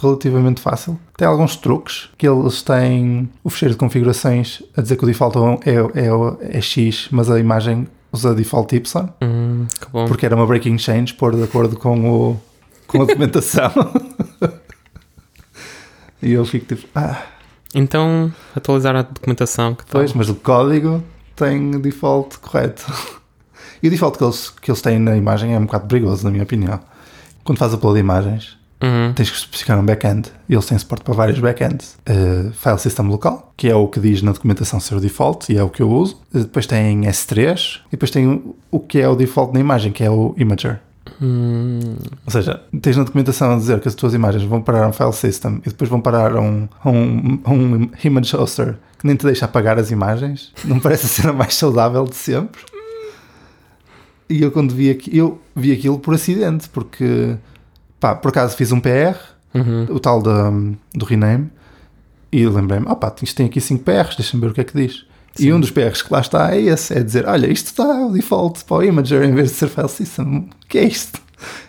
relativamente 0.00 0.60
fácil. 0.60 0.98
Tem 1.16 1.26
alguns 1.26 1.56
truques 1.56 2.10
que 2.16 2.28
eles 2.28 2.62
têm 2.62 3.28
o 3.42 3.50
fecheiro 3.50 3.74
de 3.74 3.78
configurações 3.78 4.62
a 4.76 4.82
dizer 4.82 4.96
que 4.96 5.04
o 5.04 5.06
default 5.06 5.36
é, 5.64 5.74
é, 5.74 6.56
é 6.58 6.60
X, 6.60 7.08
mas 7.10 7.30
a 7.30 7.40
imagem 7.40 7.88
usa 8.12 8.34
default 8.34 8.74
Y. 8.74 9.08
Hum, 9.22 9.66
porque 10.06 10.26
era 10.26 10.36
uma 10.36 10.46
breaking 10.46 10.78
change, 10.78 11.14
pôr 11.14 11.34
de 11.34 11.42
acordo 11.42 11.76
com, 11.76 12.10
o, 12.10 12.40
com 12.86 13.02
a 13.02 13.04
documentação. 13.06 13.70
e 16.22 16.32
eu 16.32 16.44
fico 16.44 16.74
tipo, 16.74 16.86
ah. 16.94 17.22
Então, 17.74 18.32
atualizar 18.54 18.96
a 18.96 19.02
documentação. 19.02 19.74
Que 19.74 19.84
pois, 19.90 20.12
mas 20.12 20.28
o 20.28 20.34
código 20.34 21.02
tem 21.34 21.70
default 21.80 22.38
correto. 22.38 22.86
E 23.80 23.86
o 23.86 23.90
default 23.92 24.18
que 24.18 24.24
eles, 24.24 24.50
que 24.50 24.70
eles 24.72 24.82
têm 24.82 24.98
na 24.98 25.16
imagem 25.16 25.54
é 25.54 25.56
um 25.56 25.64
bocado 25.64 25.86
perigoso, 25.86 26.24
na 26.24 26.32
minha 26.32 26.42
opinião 26.42 26.80
quando 27.48 27.56
faz 27.56 27.72
upload 27.72 27.94
de 27.94 28.00
imagens, 28.00 28.58
uhum. 28.82 29.14
tens 29.14 29.30
que 29.30 29.36
especificar 29.38 29.78
um 29.80 29.82
back-end. 29.82 30.30
E 30.46 30.52
eles 30.52 30.66
têm 30.66 30.76
suporte 30.76 31.02
para 31.02 31.14
vários 31.14 31.38
back-ends. 31.38 31.96
Uh, 32.06 32.52
file 32.52 32.76
system 32.76 33.06
local, 33.06 33.54
que 33.56 33.70
é 33.70 33.74
o 33.74 33.88
que 33.88 33.98
diz 33.98 34.20
na 34.20 34.32
documentação 34.32 34.78
ser 34.78 34.96
o 34.96 35.00
default, 35.00 35.50
e 35.50 35.56
é 35.56 35.62
o 35.62 35.70
que 35.70 35.80
eu 35.80 35.90
uso. 35.90 36.16
Uh, 36.34 36.40
depois 36.40 36.66
tem 36.66 37.00
S3, 37.06 37.78
e 37.86 37.92
depois 37.92 38.10
tem 38.10 38.54
o 38.70 38.78
que 38.78 39.00
é 39.00 39.08
o 39.08 39.16
default 39.16 39.54
na 39.54 39.60
imagem, 39.60 39.92
que 39.92 40.04
é 40.04 40.10
o 40.10 40.34
Imager. 40.36 40.78
Hum. 41.22 41.96
Ou 42.26 42.30
seja, 42.30 42.60
tens 42.82 42.98
na 42.98 43.04
documentação 43.04 43.54
a 43.54 43.56
dizer 43.56 43.80
que 43.80 43.88
as 43.88 43.94
tuas 43.94 44.12
imagens 44.12 44.44
vão 44.44 44.60
parar 44.60 44.84
a 44.84 44.88
um 44.88 44.92
file 44.92 45.14
system 45.14 45.62
e 45.64 45.70
depois 45.70 45.88
vão 45.88 46.02
parar 46.02 46.36
a 46.36 46.40
um, 46.40 46.68
a 46.84 46.90
um, 46.90 47.40
a 47.44 47.50
um 47.50 47.90
image 48.04 48.36
hoster 48.36 48.76
que 48.98 49.06
nem 49.06 49.16
te 49.16 49.24
deixa 49.24 49.46
apagar 49.46 49.78
as 49.78 49.90
imagens. 49.90 50.52
Não 50.66 50.78
parece 50.78 51.06
a 51.06 51.08
cena 51.08 51.32
mais 51.32 51.54
saudável 51.54 52.04
de 52.04 52.14
sempre. 52.14 52.60
E 54.28 54.42
eu 54.42 54.50
quando 54.50 54.74
vi 54.74 54.90
aquilo, 54.90 55.16
eu 55.16 55.40
vi 55.56 55.72
aquilo 55.72 55.98
por 55.98 56.14
acidente, 56.14 56.68
porque 56.68 57.36
pá, 57.98 58.14
por 58.14 58.28
acaso 58.28 58.56
fiz 58.56 58.72
um 58.72 58.80
PR, 58.80 59.16
uhum. 59.54 59.86
o 59.90 59.98
tal 59.98 60.22
da, 60.22 60.50
do 60.94 61.04
rename, 61.04 61.50
e 62.30 62.46
lembrei-me, 62.46 62.86
ah 62.88 62.96
pá, 62.96 63.14
isto 63.22 63.36
tem 63.36 63.46
aqui 63.46 63.60
5 63.60 63.82
PRs, 63.82 64.16
deixa-me 64.16 64.42
ver 64.42 64.50
o 64.50 64.54
que 64.54 64.60
é 64.60 64.64
que 64.64 64.76
diz. 64.76 65.06
Sim. 65.34 65.46
E 65.46 65.52
um 65.52 65.60
dos 65.60 65.70
PRs 65.70 66.02
que 66.02 66.12
lá 66.12 66.20
está 66.20 66.54
é 66.54 66.60
esse, 66.60 66.92
é 66.96 67.02
dizer, 67.02 67.26
olha, 67.26 67.46
isto 67.50 67.66
está 67.66 68.06
o 68.06 68.12
default 68.12 68.64
para 68.64 68.76
o 68.76 68.84
Imager 68.84 69.22
em 69.22 69.32
vez 69.34 69.50
de 69.50 69.56
ser 69.56 69.68
file 69.68 69.88
system. 69.88 70.48
O 70.62 70.66
que 70.68 70.78
é 70.78 70.84
isto? 70.84 71.20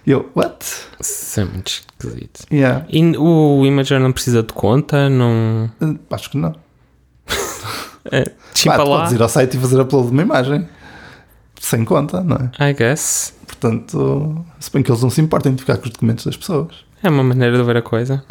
E 0.05 0.11
eu, 0.11 0.29
what? 0.35 0.65
Isso 0.99 1.39
é 1.39 1.45
muito 1.45 1.67
esquisito. 1.67 2.45
Yeah. 2.51 2.85
E 2.89 3.15
o 3.17 3.65
Imager 3.65 3.99
não 3.99 4.11
precisa 4.11 4.41
de 4.41 4.51
conta? 4.53 5.09
Não... 5.09 5.69
Uh, 5.79 5.99
acho 6.09 6.31
que 6.31 6.37
não. 6.37 6.55
é, 8.11 8.25
Pá, 8.65 8.77
lá. 8.77 8.97
Podes 9.01 9.13
ir 9.13 9.21
ao 9.21 9.29
site 9.29 9.55
e 9.55 9.59
fazer 9.59 9.79
upload 9.79 10.07
de 10.07 10.13
uma 10.13 10.23
imagem 10.23 10.67
sem 11.59 11.85
conta, 11.85 12.23
não 12.23 12.37
é? 12.37 12.69
I 12.69 12.73
guess. 12.73 13.33
Portanto, 13.45 14.45
se 14.59 14.71
bem 14.71 14.81
que 14.81 14.91
eles 14.91 15.01
não 15.01 15.09
se 15.09 15.21
importam 15.21 15.53
de 15.53 15.61
ficar 15.61 15.77
com 15.77 15.85
os 15.85 15.91
documentos 15.91 16.25
das 16.25 16.37
pessoas. 16.37 16.85
É 17.03 17.09
uma 17.09 17.23
maneira 17.23 17.57
de 17.57 17.63
ver 17.63 17.77
a 17.77 17.81
coisa. 17.81 18.23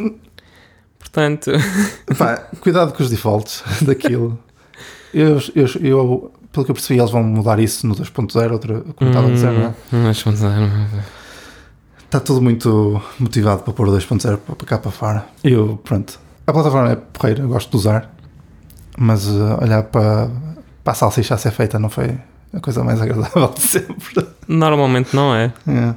Portanto. 0.99 1.53
Pá, 2.19 2.37
cuidado 2.61 2.93
com 2.93 3.03
os 3.03 3.11
defaults 3.11 3.62
daquilo. 3.83 4.38
Eu, 5.12 5.41
eu, 5.55 5.67
eu, 5.81 6.33
pelo 6.53 6.64
que 6.64 6.71
eu 6.71 6.75
percebi, 6.75 6.99
eles 6.99 7.11
vão 7.11 7.23
mudar 7.23 7.59
isso 7.59 7.87
no 7.87 7.95
2.0, 7.95 8.53
outra, 8.53 8.81
como 8.95 9.11
estava 9.11 9.27
a 9.27 9.31
dizer, 9.31 9.53
não 9.53 9.75
é? 10.11 10.12
2.0. 10.12 10.71
Está 12.05 12.21
tudo 12.21 12.41
muito 12.41 13.03
motivado 13.19 13.62
para 13.62 13.73
pôr 13.73 13.88
o 13.88 13.93
2.0 13.93 14.38
para 14.38 14.67
cá 14.67 14.79
para 14.79 14.91
fora. 14.91 15.27
Eu, 15.45 15.79
pronto. 15.85 16.19
A 16.47 16.53
plataforma 16.53 16.93
é 16.93 16.97
porreira, 16.97 17.43
eu 17.43 17.49
gosto 17.49 17.71
de 17.71 17.77
usar, 17.77 18.14
mas 18.97 19.27
uh, 19.29 19.62
olhar 19.62 19.83
para, 19.83 20.31
para 20.83 20.93
a 20.93 20.95
salsicha 20.95 21.35
a 21.35 21.38
ser 21.38 21.51
feita 21.51 21.79
não 21.79 21.91
foi, 21.91 22.19
a 22.52 22.61
coisa 22.61 22.82
mais 22.82 23.00
agradável 23.00 23.48
de 23.48 23.61
sempre. 23.61 24.26
Normalmente 24.46 25.14
não 25.14 25.34
é. 25.34 25.52
é. 25.66 25.94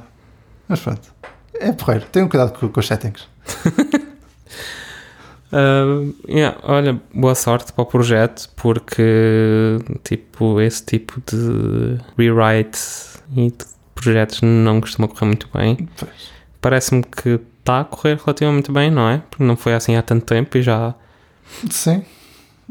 Mas 0.68 0.80
pronto. 0.80 1.12
É 1.54 1.72
porreiro. 1.72 2.06
Tenham 2.10 2.28
cuidado 2.28 2.58
com, 2.58 2.68
com 2.68 2.80
os 2.80 2.86
settings. 2.86 3.28
uh, 5.52 6.14
yeah, 6.28 6.58
olha, 6.62 7.00
boa 7.14 7.34
sorte 7.34 7.72
para 7.72 7.82
o 7.82 7.86
projeto, 7.86 8.48
porque 8.56 9.78
tipo, 10.04 10.60
esse 10.60 10.84
tipo 10.84 11.22
de 11.26 11.98
rewrite 12.16 12.80
e 13.36 13.50
de 13.50 13.64
projetos 13.94 14.40
não 14.42 14.80
costuma 14.80 15.08
correr 15.08 15.26
muito 15.26 15.48
bem. 15.54 15.88
Parece-me 16.60 17.02
que 17.02 17.40
está 17.60 17.80
a 17.80 17.84
correr 17.84 18.18
relativamente 18.18 18.70
bem, 18.72 18.90
não 18.90 19.08
é? 19.08 19.22
Porque 19.30 19.44
não 19.44 19.56
foi 19.56 19.74
assim 19.74 19.96
há 19.96 20.02
tanto 20.02 20.26
tempo 20.26 20.56
e 20.58 20.62
já. 20.62 20.94
Sim. 21.70 22.04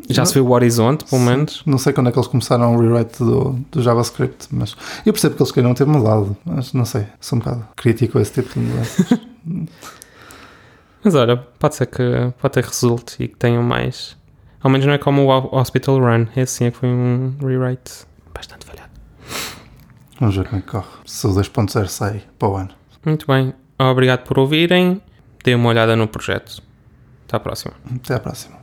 Já 0.10 0.26
se 0.26 0.34
viu 0.34 0.46
o 0.46 0.52
horizonte, 0.52 1.06
pelo 1.06 1.22
menos. 1.22 1.64
Não 1.66 1.78
sei 1.78 1.94
quando 1.94 2.10
é 2.10 2.12
que 2.12 2.18
eles 2.18 2.28
começaram 2.28 2.76
o 2.76 2.80
rewrite 2.80 3.20
do, 3.20 3.60
do 3.72 3.82
JavaScript, 3.82 4.48
mas 4.52 4.76
eu 5.06 5.14
percebo 5.14 5.36
que 5.36 5.42
eles 5.42 5.52
queiram 5.52 5.74
ter 5.74 5.86
mudado, 5.86 6.36
mas 6.46 6.74
não 6.74 6.86
sei, 6.86 7.06
sou 7.20 7.38
um 7.38 7.40
bocado 7.40 7.68
crítico 7.76 8.18
a 8.18 8.22
esse 8.22 8.34
tipo 8.34 8.54
de 8.54 8.60
mudanças. 8.60 9.20
mas 11.04 11.16
olha, 11.16 11.38
pode 11.38 11.76
ser 11.76 11.86
que 11.86 12.04
pode 12.42 12.54
ter 12.54 12.64
que 12.64 12.70
resulte 12.70 13.24
e 13.24 13.28
que 13.28 13.36
tenham 13.36 13.64
mais. 13.64 14.18
Ao 14.62 14.70
menos 14.70 14.86
não 14.86 14.94
é 14.94 14.98
como 14.98 15.24
o 15.24 15.58
Hospital 15.58 16.00
Run, 16.00 16.28
esse 16.36 16.54
sim 16.54 16.66
é 16.66 16.72
que 16.72 16.78
foi 16.78 16.90
um 16.90 17.34
rewrite 17.42 18.06
bastante 18.34 18.66
falhado. 18.66 18.92
Vamos 20.20 20.36
ver 20.36 20.46
como 20.46 20.60
é 20.60 20.62
que 20.62 20.68
corre. 20.68 20.88
Se 21.06 21.26
o 21.26 21.32
2.0 21.32 21.88
sai 21.88 22.24
para 22.38 22.48
o 22.48 22.56
ano. 22.56 22.70
Muito 23.04 23.26
bem. 23.26 23.54
Obrigado 23.80 24.24
por 24.24 24.38
ouvirem. 24.38 25.02
Dê 25.44 25.56
uma 25.56 25.70
olhada 25.70 25.96
no 25.96 26.08
projeto. 26.08 26.62
Até 27.28 27.38
à 27.38 27.40
próxima. 27.40 27.74
Até 27.96 28.14
à 28.14 28.20
próxima. 28.20 28.61